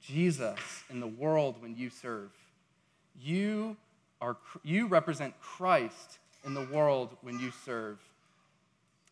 Jesus 0.00 0.58
in 0.90 1.00
the 1.00 1.06
world 1.06 1.56
when 1.60 1.76
you 1.76 1.90
serve. 1.90 2.30
You, 3.20 3.76
are, 4.20 4.36
you 4.62 4.86
represent 4.86 5.38
Christ 5.40 6.18
in 6.44 6.54
the 6.54 6.64
world 6.64 7.16
when 7.22 7.38
you 7.38 7.52
serve 7.64 7.98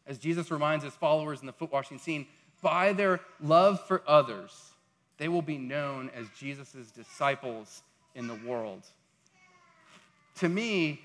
as 0.09 0.19
Jesus 0.19 0.51
reminds 0.51 0.83
his 0.83 0.95
followers 0.95 1.41
in 1.41 1.47
the 1.47 1.53
foot 1.53 1.71
washing 1.71 1.99
scene, 1.99 2.27
by 2.63 2.93
their 2.93 3.21
love 3.41 3.87
for 3.87 4.03
others, 4.07 4.73
they 5.19 5.29
will 5.29 5.43
be 5.43 5.59
known 5.59 6.11
as 6.15 6.27
Jesus' 6.37 6.91
disciples 6.91 7.83
in 8.15 8.27
the 8.27 8.35
world. 8.35 8.83
To 10.37 10.49
me, 10.49 11.03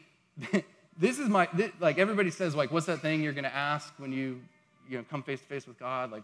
this 0.97 1.19
is 1.19 1.27
my, 1.27 1.49
this, 1.53 1.71
like 1.79 1.99
everybody 1.99 2.31
says, 2.31 2.55
like, 2.55 2.71
what's 2.71 2.85
that 2.85 3.01
thing 3.01 3.21
you're 3.21 3.33
going 3.33 3.43
to 3.43 3.53
ask 3.53 3.93
when 3.97 4.13
you, 4.13 4.41
you 4.89 4.97
know, 4.97 5.05
come 5.09 5.23
face 5.23 5.39
to 5.39 5.45
face 5.45 5.67
with 5.67 5.79
God? 5.79 6.11
Like, 6.11 6.23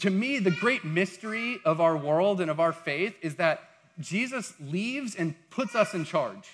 to 0.00 0.10
me, 0.10 0.38
the 0.38 0.50
great 0.50 0.84
mystery 0.84 1.60
of 1.64 1.80
our 1.80 1.96
world 1.96 2.40
and 2.40 2.50
of 2.50 2.60
our 2.60 2.72
faith 2.72 3.14
is 3.22 3.36
that 3.36 3.62
Jesus 4.00 4.54
leaves 4.60 5.14
and 5.14 5.34
puts 5.50 5.74
us 5.74 5.94
in 5.94 6.04
charge. 6.04 6.48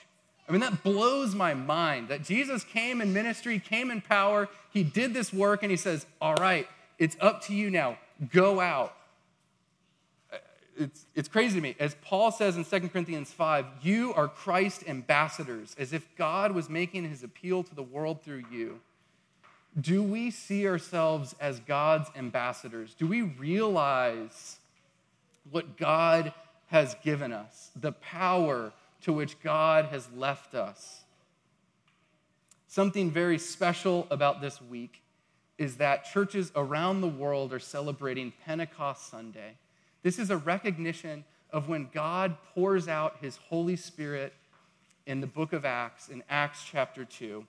I 0.48 0.52
mean, 0.52 0.60
that 0.60 0.82
blows 0.82 1.34
my 1.34 1.54
mind 1.54 2.08
that 2.08 2.22
Jesus 2.22 2.64
came 2.64 3.00
in 3.00 3.12
ministry, 3.12 3.58
came 3.58 3.90
in 3.90 4.00
power, 4.00 4.48
he 4.72 4.82
did 4.82 5.14
this 5.14 5.32
work, 5.32 5.62
and 5.62 5.70
he 5.70 5.76
says, 5.76 6.06
All 6.20 6.34
right, 6.34 6.68
it's 6.98 7.16
up 7.20 7.42
to 7.44 7.54
you 7.54 7.70
now. 7.70 7.98
Go 8.30 8.60
out. 8.60 8.94
Uh, 10.32 10.36
it's, 10.78 11.06
it's 11.14 11.28
crazy 11.28 11.56
to 11.56 11.62
me. 11.62 11.76
As 11.80 11.96
Paul 12.02 12.30
says 12.30 12.56
in 12.56 12.64
2 12.64 12.88
Corinthians 12.88 13.32
5, 13.32 13.66
you 13.82 14.12
are 14.14 14.28
Christ 14.28 14.84
ambassadors, 14.86 15.74
as 15.78 15.92
if 15.92 16.14
God 16.16 16.52
was 16.52 16.68
making 16.68 17.08
his 17.08 17.22
appeal 17.22 17.62
to 17.62 17.74
the 17.74 17.82
world 17.82 18.22
through 18.22 18.44
you. 18.52 18.80
Do 19.80 20.02
we 20.02 20.30
see 20.30 20.66
ourselves 20.66 21.34
as 21.40 21.60
God's 21.60 22.10
ambassadors? 22.16 22.94
Do 22.94 23.06
we 23.06 23.22
realize 23.22 24.58
what 25.50 25.76
God 25.76 26.32
has 26.66 26.96
given 27.02 27.32
us, 27.32 27.70
the 27.76 27.92
power, 27.92 28.72
to 29.02 29.12
which 29.12 29.40
God 29.42 29.86
has 29.86 30.08
left 30.16 30.54
us. 30.54 31.02
Something 32.66 33.10
very 33.10 33.38
special 33.38 34.06
about 34.10 34.40
this 34.40 34.60
week 34.60 35.02
is 35.58 35.76
that 35.76 36.04
churches 36.04 36.50
around 36.56 37.00
the 37.00 37.08
world 37.08 37.52
are 37.52 37.60
celebrating 37.60 38.32
Pentecost 38.44 39.08
Sunday. 39.10 39.56
This 40.02 40.18
is 40.18 40.30
a 40.30 40.36
recognition 40.36 41.24
of 41.52 41.68
when 41.68 41.88
God 41.92 42.36
pours 42.54 42.88
out 42.88 43.18
his 43.20 43.36
Holy 43.36 43.76
Spirit 43.76 44.32
in 45.06 45.20
the 45.20 45.26
book 45.26 45.52
of 45.52 45.64
Acts, 45.64 46.08
in 46.08 46.24
Acts 46.28 46.64
chapter 46.68 47.04
2. 47.04 47.46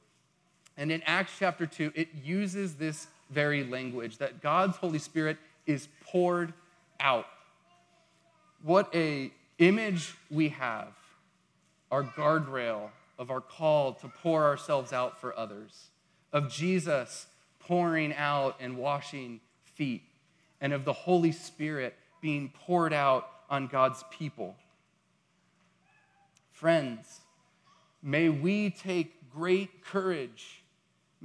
And 0.78 0.92
in 0.92 1.02
Acts 1.04 1.34
chapter 1.40 1.66
2, 1.66 1.94
it 1.96 2.10
uses 2.24 2.76
this 2.76 3.08
very 3.30 3.64
language 3.64 4.18
that 4.18 4.42
God's 4.42 4.78
Holy 4.78 5.00
Spirit 5.00 5.38
is 5.66 5.88
poured 6.06 6.54
out. 7.00 7.26
What 8.62 8.94
a 8.94 9.32
image 9.58 10.14
we 10.30 10.50
have 10.50 10.90
our 11.92 12.04
guardrail 12.04 12.90
of 13.18 13.32
our 13.32 13.40
call 13.40 13.94
to 13.94 14.08
pour 14.22 14.44
ourselves 14.44 14.92
out 14.92 15.22
for 15.22 15.38
others, 15.38 15.90
of 16.34 16.52
Jesus 16.52 17.28
pouring 17.60 18.14
out 18.14 18.58
and 18.60 18.78
washing 18.78 19.40
feet, 19.76 20.04
and 20.60 20.74
of 20.74 20.84
the 20.84 20.94
Holy 20.94 21.32
Spirit 21.32 21.96
being 22.22 22.52
poured 22.66 22.92
out 22.92 23.30
on 23.50 23.68
God's 23.68 24.04
people. 24.12 24.56
Friends, 26.52 27.22
may 28.02 28.30
we 28.30 28.70
take 28.70 29.32
great 29.32 29.84
courage. 29.84 30.64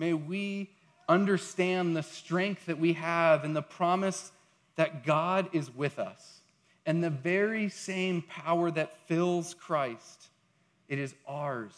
May 0.01 0.15
we 0.15 0.71
understand 1.11 1.95
the 1.95 2.03
strength 2.03 2.65
that 2.65 2.79
we 2.79 2.95
have 2.95 3.45
and 3.45 3.55
the 3.55 3.61
promise 3.61 4.33
that 4.77 5.05
God 5.05 5.51
is 5.53 5.71
with 5.77 5.99
us. 5.99 6.41
And 6.87 7.05
the 7.05 7.11
very 7.11 7.69
same 7.69 8.23
power 8.23 8.71
that 8.71 8.97
fills 9.07 9.53
Christ 9.53 10.29
it 10.89 10.99
is 10.99 11.15
ours 11.29 11.75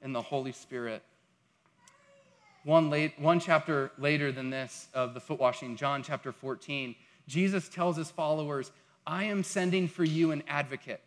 in 0.00 0.14
the 0.14 0.22
Holy 0.22 0.52
Spirit. 0.52 1.02
One, 2.64 2.88
late, 2.88 3.12
one 3.18 3.40
chapter 3.40 3.92
later 3.98 4.32
than 4.32 4.48
this 4.48 4.88
of 4.94 5.12
the 5.12 5.20
foot 5.20 5.38
washing, 5.38 5.76
John 5.76 6.02
chapter 6.02 6.32
14, 6.32 6.94
Jesus 7.28 7.68
tells 7.68 7.98
his 7.98 8.10
followers, 8.10 8.72
I 9.06 9.24
am 9.24 9.42
sending 9.42 9.86
for 9.86 10.02
you 10.02 10.30
an 10.30 10.44
advocate, 10.48 11.02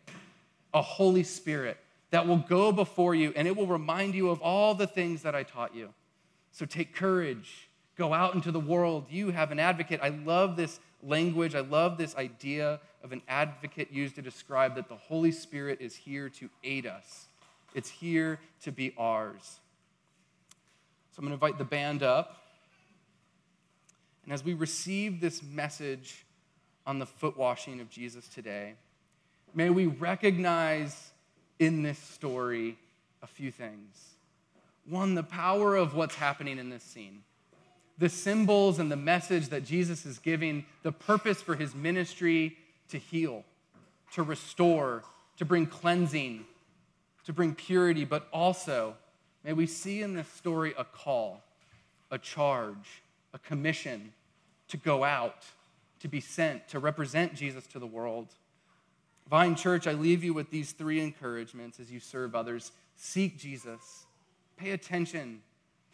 a 0.72 0.82
Holy 0.82 1.24
Spirit 1.24 1.78
that 2.10 2.28
will 2.28 2.38
go 2.38 2.70
before 2.70 3.16
you 3.16 3.32
and 3.34 3.48
it 3.48 3.56
will 3.56 3.66
remind 3.66 4.14
you 4.14 4.30
of 4.30 4.40
all 4.40 4.76
the 4.76 4.86
things 4.86 5.22
that 5.22 5.34
I 5.34 5.42
taught 5.42 5.74
you. 5.74 5.92
So 6.52 6.66
take 6.66 6.94
courage, 6.94 7.68
go 7.96 8.12
out 8.12 8.34
into 8.34 8.50
the 8.50 8.60
world. 8.60 9.06
You 9.10 9.30
have 9.30 9.50
an 9.52 9.58
advocate. 9.58 10.00
I 10.02 10.08
love 10.08 10.56
this 10.56 10.80
language, 11.02 11.54
I 11.54 11.60
love 11.60 11.96
this 11.96 12.14
idea 12.16 12.80
of 13.02 13.12
an 13.12 13.22
advocate 13.28 13.90
used 13.90 14.16
to 14.16 14.22
describe 14.22 14.74
that 14.74 14.88
the 14.88 14.96
Holy 14.96 15.32
Spirit 15.32 15.80
is 15.80 15.96
here 15.96 16.28
to 16.28 16.50
aid 16.62 16.86
us 16.86 17.28
it's 17.74 17.90
here 17.90 18.38
to 18.62 18.72
be 18.72 18.92
ours. 18.98 19.60
So 21.12 21.18
I'm 21.18 21.24
going 21.24 21.30
to 21.30 21.34
invite 21.34 21.58
the 21.58 21.64
band 21.64 22.02
up. 22.02 22.36
And 24.24 24.32
as 24.32 24.44
we 24.44 24.54
receive 24.54 25.20
this 25.20 25.42
message 25.42 26.24
on 26.86 26.98
the 26.98 27.06
foot 27.06 27.36
washing 27.36 27.80
of 27.80 27.90
Jesus 27.90 28.28
today, 28.28 28.74
may 29.54 29.70
we 29.70 29.86
recognize 29.86 31.10
in 31.58 31.82
this 31.82 31.98
story 31.98 32.76
a 33.22 33.26
few 33.26 33.50
things. 33.50 34.14
One, 34.86 35.14
the 35.14 35.22
power 35.22 35.76
of 35.76 35.94
what's 35.94 36.14
happening 36.14 36.58
in 36.58 36.70
this 36.70 36.82
scene, 36.82 37.22
the 37.98 38.08
symbols 38.08 38.78
and 38.78 38.90
the 38.90 38.96
message 38.96 39.48
that 39.48 39.64
Jesus 39.64 40.06
is 40.06 40.18
giving, 40.18 40.64
the 40.82 40.92
purpose 40.92 41.42
for 41.42 41.54
his 41.54 41.74
ministry 41.74 42.56
to 42.88 42.98
heal, 42.98 43.44
to 44.14 44.22
restore, 44.22 45.04
to 45.36 45.44
bring 45.44 45.66
cleansing, 45.66 46.44
to 47.24 47.32
bring 47.32 47.54
purity, 47.54 48.04
but 48.04 48.26
also 48.32 48.96
may 49.44 49.52
we 49.52 49.66
see 49.66 50.02
in 50.02 50.14
this 50.14 50.28
story 50.28 50.74
a 50.76 50.84
call, 50.84 51.42
a 52.10 52.18
charge, 52.18 53.02
a 53.32 53.38
commission 53.38 54.12
to 54.68 54.76
go 54.76 55.04
out, 55.04 55.44
to 56.00 56.08
be 56.08 56.20
sent, 56.20 56.66
to 56.68 56.78
represent 56.78 57.34
Jesus 57.34 57.66
to 57.68 57.78
the 57.78 57.86
world. 57.86 58.28
Vine 59.28 59.54
Church, 59.54 59.86
I 59.86 59.92
leave 59.92 60.24
you 60.24 60.34
with 60.34 60.50
these 60.50 60.72
three 60.72 61.00
encouragements 61.00 61.78
as 61.78 61.92
you 61.92 62.00
serve 62.00 62.34
others. 62.34 62.72
Seek 62.96 63.38
Jesus. 63.38 64.06
Pay 64.60 64.72
attention 64.72 65.40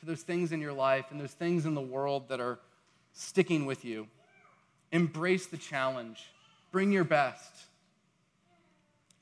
to 0.01 0.07
those 0.07 0.23
things 0.23 0.51
in 0.51 0.61
your 0.61 0.73
life 0.73 1.07
and 1.11 1.21
those 1.21 1.31
things 1.31 1.67
in 1.67 1.75
the 1.75 1.81
world 1.81 2.29
that 2.31 2.41
are 2.41 2.59
sticking 3.13 3.65
with 3.65 3.85
you. 3.85 4.09
Embrace 4.91 5.47
the 5.47 5.57
challenge. 5.57 6.19
Bring 6.73 6.91
your 6.91 7.05
best. 7.05 7.53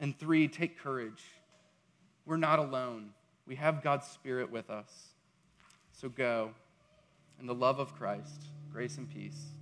And 0.01 0.19
three, 0.19 0.49
take 0.49 0.79
courage. 0.79 1.23
We're 2.25 2.39
not 2.39 2.59
alone. 2.59 3.11
We 3.47 3.57
have 3.57 3.83
God's 3.83 4.07
Spirit 4.07 4.51
with 4.51 4.71
us. 4.71 5.09
So 5.93 6.09
go 6.09 6.53
in 7.39 7.47
the 7.47 7.55
love 7.55 7.79
of 7.79 7.95
Christ. 7.95 8.47
Grace 8.73 8.97
and 8.97 9.09
peace. 9.13 9.54